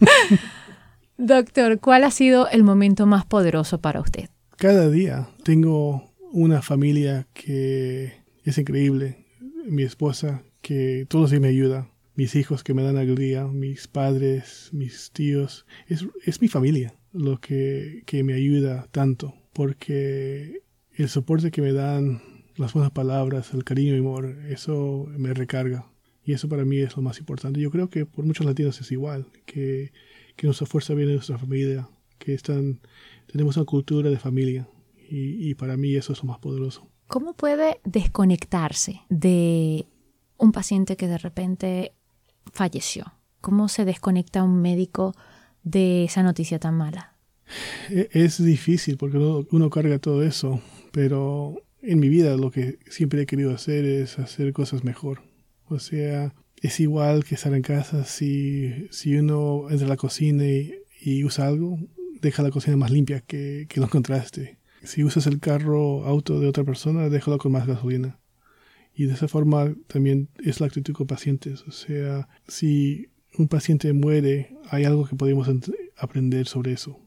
Doctor, 1.18 1.78
¿cuál 1.80 2.04
ha 2.04 2.10
sido 2.10 2.48
el 2.48 2.64
momento 2.64 3.06
más 3.06 3.24
poderoso 3.24 3.78
para 3.78 4.00
usted? 4.00 4.28
Cada 4.56 4.90
día 4.90 5.28
tengo 5.44 6.13
una 6.34 6.62
familia 6.62 7.28
que 7.32 8.12
es 8.42 8.58
increíble. 8.58 9.24
Mi 9.66 9.84
esposa, 9.84 10.42
que 10.62 11.06
todos 11.08 11.30
días 11.30 11.40
me 11.40 11.48
ayuda. 11.48 11.88
Mis 12.16 12.34
hijos 12.34 12.64
que 12.64 12.74
me 12.74 12.82
dan 12.82 12.96
alegría. 12.96 13.46
Mis 13.46 13.86
padres, 13.86 14.68
mis 14.72 15.12
tíos. 15.12 15.64
Es, 15.86 16.04
es 16.26 16.42
mi 16.42 16.48
familia 16.48 16.94
lo 17.12 17.40
que, 17.40 18.02
que 18.04 18.24
me 18.24 18.34
ayuda 18.34 18.88
tanto. 18.90 19.32
Porque 19.52 20.62
el 20.96 21.08
soporte 21.08 21.52
que 21.52 21.62
me 21.62 21.72
dan, 21.72 22.20
las 22.56 22.72
buenas 22.72 22.90
palabras, 22.90 23.54
el 23.54 23.62
cariño 23.62 23.94
y 23.94 24.00
amor, 24.00 24.36
eso 24.48 25.06
me 25.16 25.32
recarga. 25.34 25.86
Y 26.24 26.32
eso 26.32 26.48
para 26.48 26.64
mí 26.64 26.78
es 26.78 26.96
lo 26.96 27.02
más 27.02 27.20
importante. 27.20 27.60
Yo 27.60 27.70
creo 27.70 27.90
que 27.90 28.06
por 28.06 28.24
muchos 28.24 28.44
latinos 28.44 28.80
es 28.80 28.90
igual, 28.90 29.28
que, 29.46 29.92
que 30.34 30.48
nuestra 30.48 30.66
fuerza 30.66 30.94
viene 30.94 31.10
de 31.10 31.16
nuestra 31.16 31.38
familia, 31.38 31.88
que 32.18 32.34
están, 32.34 32.80
tenemos 33.30 33.56
una 33.56 33.66
cultura 33.66 34.10
de 34.10 34.18
familia 34.18 34.66
y, 35.08 35.54
para 35.54 35.76
mí 35.76 35.94
eso 35.94 36.12
es 36.12 36.22
lo 36.22 36.28
más 36.28 36.38
poderoso. 36.38 36.88
¿Cómo 37.06 37.34
puede 37.34 37.80
desconectarse 37.84 39.02
de 39.08 39.86
un 40.38 40.52
paciente 40.52 40.96
que 40.96 41.06
de 41.06 41.18
repente 41.18 41.92
falleció? 42.52 43.12
¿Cómo 43.40 43.68
se 43.68 43.84
desconecta 43.84 44.42
un 44.42 44.60
médico 44.60 45.14
de 45.62 46.04
esa 46.04 46.22
noticia 46.22 46.58
tan 46.58 46.76
mala? 46.76 47.16
E, 47.90 48.08
es 48.12 48.42
difícil 48.42 48.96
porque 48.96 49.18
uno, 49.18 49.70
carga 49.70 49.98
todo 49.98 50.22
eso, 50.22 50.60
pero 50.92 51.62
en 51.82 52.00
mi 52.00 52.08
vida 52.08 52.36
lo 52.36 52.50
que 52.50 52.78
siempre 52.88 53.22
he 53.22 53.26
querido 53.26 53.54
hacer 53.54 53.84
es 53.84 54.18
hacer 54.18 54.52
cosas 54.52 54.82
mejor. 54.82 55.22
O 55.68 55.78
sea, 55.78 56.34
es 56.62 56.80
igual 56.80 57.24
que 57.24 57.34
estar 57.34 57.52
en 57.54 57.62
casa 57.62 58.04
si, 58.04 58.88
si 58.90 59.16
uno 59.16 59.70
entra 59.70 59.86
a 59.86 59.90
la 59.90 59.96
cocina 59.96 60.44
y, 60.46 61.22
usa 61.22 61.46
algo, 61.46 61.78
deja 62.22 62.42
la 62.42 62.50
cocina 62.50 62.78
más 62.78 62.90
limpia 62.90 63.20
que, 63.20 63.66
que 63.68 63.78
lo 63.80 63.86
encontraste 63.86 64.56
si 64.84 65.04
usas 65.04 65.26
el 65.26 65.40
carro, 65.40 66.04
auto 66.04 66.40
de 66.40 66.48
otra 66.48 66.64
persona, 66.64 67.08
déjalo 67.08 67.38
con 67.38 67.52
más 67.52 67.66
gasolina. 67.66 68.18
Y 68.94 69.06
de 69.06 69.14
esa 69.14 69.28
forma 69.28 69.74
también 69.88 70.28
es 70.42 70.60
la 70.60 70.66
actitud 70.66 70.94
con 70.94 71.06
pacientes. 71.06 71.64
O 71.66 71.72
sea, 71.72 72.28
si 72.46 73.08
un 73.36 73.48
paciente 73.48 73.92
muere, 73.92 74.56
hay 74.70 74.84
algo 74.84 75.06
que 75.06 75.16
podemos 75.16 75.50
aprender 75.96 76.46
sobre 76.46 76.72
eso 76.72 77.00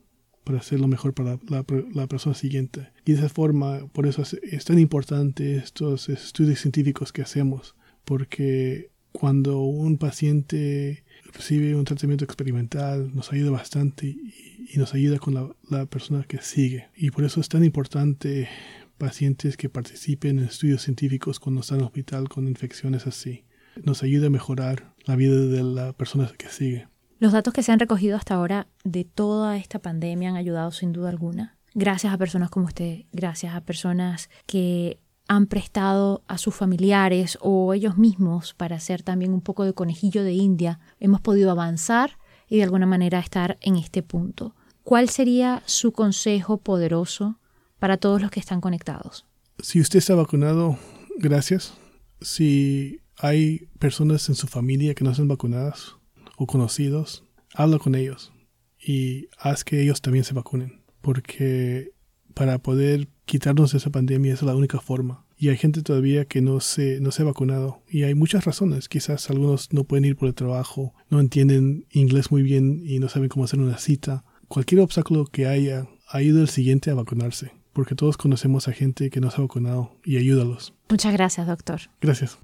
para 0.43 0.59
hacerlo 0.59 0.87
mejor 0.87 1.13
para 1.13 1.39
la, 1.49 2.07
persona 2.07 2.33
siguiente. 2.33 2.87
Y 3.05 3.11
de 3.11 3.19
esa 3.19 3.27
forma, 3.29 3.85
por 3.87 4.07
eso 4.07 4.23
es, 4.41 4.63
tan 4.63 4.79
importante 4.79 5.57
estos 5.57 6.07
estudios 6.07 6.61
científicos 6.61 7.11
que 7.11 7.21
hacemos, 7.21 7.75
porque 8.05 8.89
cuando 9.11 9.59
un 9.59 9.97
paciente 9.97 11.03
recibe 11.33 11.75
un 11.75 11.85
tratamiento 11.85 12.25
experimental 12.25 13.13
nos 13.15 13.31
ayuda 13.31 13.51
bastante 13.51 14.07
y, 14.07 14.69
y 14.73 14.77
nos 14.77 14.93
ayuda 14.93 15.19
con 15.19 15.33
la, 15.33 15.49
la, 15.69 15.85
persona 15.85 16.23
que 16.23 16.41
sigue. 16.41 16.89
Y 16.95 17.11
por 17.11 17.23
eso 17.23 17.39
es 17.39 17.49
tan 17.49 17.63
importante 17.63 18.49
pacientes 18.97 19.57
que 19.57 19.69
participen 19.69 20.39
en 20.39 20.45
estudios 20.45 20.81
científicos 20.81 21.39
cuando 21.39 21.61
están 21.61 21.77
en 21.77 21.81
el 21.81 21.87
hospital 21.87 22.29
con 22.29 22.47
infecciones 22.47 23.07
así. 23.07 23.45
Nos 23.83 24.03
ayuda 24.03 24.27
a 24.27 24.31
mejorar 24.31 24.93
la 25.05 25.15
vida 25.15 25.35
de 25.35 25.63
la 25.63 25.93
persona 25.93 26.29
que 26.37 26.49
sigue. 26.49 26.87
Los 27.19 27.31
datos 27.31 27.53
que 27.53 27.63
se 27.63 27.71
han 27.71 27.79
recogido 27.79 28.15
hasta 28.17 28.35
ahora 28.35 28.67
de 28.83 29.03
toda 29.03 29.57
esta 29.57 29.79
pandemia 29.79 30.29
han 30.29 30.35
ayudado 30.35 30.71
sin 30.71 30.93
duda 30.93 31.09
alguna. 31.09 31.57
Gracias 31.73 32.13
a 32.13 32.17
personas 32.17 32.49
como 32.49 32.65
usted, 32.65 33.05
gracias 33.11 33.53
a 33.53 33.61
personas 33.61 34.29
que 34.45 34.99
han 35.27 35.47
prestado 35.47 36.23
a 36.27 36.37
sus 36.37 36.55
familiares 36.55 37.37
o 37.41 37.73
ellos 37.73 37.97
mismos 37.97 38.53
para 38.53 38.77
hacer 38.77 39.03
también 39.03 39.33
un 39.33 39.41
poco 39.41 39.63
de 39.63 39.73
conejillo 39.73 40.23
de 40.23 40.33
India, 40.33 40.79
hemos 40.99 41.21
podido 41.21 41.51
avanzar 41.51 42.17
y 42.49 42.57
de 42.57 42.63
alguna 42.63 42.85
manera 42.85 43.19
estar 43.19 43.57
en 43.61 43.75
este 43.75 44.03
punto. 44.03 44.55
¿Cuál 44.83 45.09
sería 45.09 45.63
su 45.65 45.91
consejo 45.91 46.57
poderoso 46.59 47.39
para 47.77 47.97
todos 47.97 48.21
los 48.21 48.31
que 48.31 48.39
están 48.39 48.61
conectados? 48.61 49.25
Si 49.59 49.81
usted 49.81 49.99
está 49.99 50.15
vacunado, 50.15 50.77
gracias. 51.17 51.73
Si 52.21 53.01
hay 53.17 53.67
personas 53.79 54.29
en 54.29 54.35
su 54.35 54.47
familia 54.47 54.93
que 54.93 55.03
no 55.03 55.11
están 55.11 55.27
vacunadas 55.27 55.95
o 56.37 56.47
conocidos, 56.47 57.25
habla 57.53 57.79
con 57.79 57.95
ellos 57.95 58.31
y 58.79 59.27
haz 59.37 59.63
que 59.63 59.81
ellos 59.81 60.01
también 60.01 60.23
se 60.23 60.33
vacunen. 60.33 60.83
Porque 61.01 61.91
para 62.37 62.59
poder 62.59 63.07
quitarnos 63.25 63.71
de 63.71 63.79
esa 63.79 63.89
pandemia 63.89 64.31
es 64.31 64.43
la 64.43 64.55
única 64.55 64.79
forma 64.79 65.25
y 65.39 65.49
hay 65.49 65.57
gente 65.57 65.81
todavía 65.81 66.25
que 66.25 66.41
no 66.41 66.59
se, 66.59 66.99
no 66.99 67.11
se 67.11 67.23
ha 67.23 67.25
vacunado. 67.25 67.81
Y 67.89 68.03
hay 68.03 68.15
muchas 68.15 68.45
razones. 68.45 68.89
Quizás 68.89 69.29
algunos 69.29 69.71
no 69.71 69.83
pueden 69.83 70.05
ir 70.05 70.15
por 70.15 70.27
el 70.27 70.33
trabajo, 70.33 70.93
no 71.09 71.19
entienden 71.19 71.85
inglés 71.91 72.31
muy 72.31 72.41
bien 72.41 72.81
y 72.83 72.99
no 72.99 73.09
saben 73.09 73.29
cómo 73.29 73.45
hacer 73.45 73.59
una 73.59 73.77
cita. 73.77 74.23
Cualquier 74.47 74.81
obstáculo 74.81 75.25
que 75.25 75.47
haya, 75.47 75.87
ayuda 76.07 76.41
al 76.41 76.49
siguiente 76.49 76.89
a 76.89 76.95
vacunarse. 76.95 77.51
Porque 77.73 77.93
todos 77.93 78.17
conocemos 78.17 78.67
a 78.67 78.71
gente 78.71 79.11
que 79.11 79.19
no 79.21 79.29
se 79.29 79.37
ha 79.37 79.41
vacunado 79.41 79.91
y 80.03 80.17
ayúdalos. 80.17 80.73
Muchas 80.89 81.13
gracias, 81.13 81.45
doctor. 81.45 81.81
Gracias. 82.01 82.39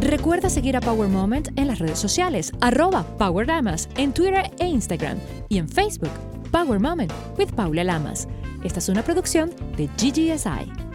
Recuerda 0.00 0.50
seguir 0.50 0.76
a 0.76 0.80
Power 0.80 1.08
Moment 1.08 1.48
en 1.56 1.66
las 1.66 1.80
redes 1.80 1.98
sociales, 1.98 2.52
arroba 2.60 3.04
Power 3.16 3.48
en 3.96 4.12
Twitter 4.12 4.50
e 4.60 4.66
Instagram 4.66 5.18
y 5.48 5.58
en 5.58 5.68
Facebook, 5.68 6.10
Power 6.54 6.78
Moment 6.78 7.12
with 7.36 7.52
Paula 7.56 7.82
Lamas. 7.82 8.28
Esta 8.62 8.78
es 8.78 8.88
una 8.88 9.02
producción 9.02 9.50
de 9.76 9.88
GGSI. 9.88 10.93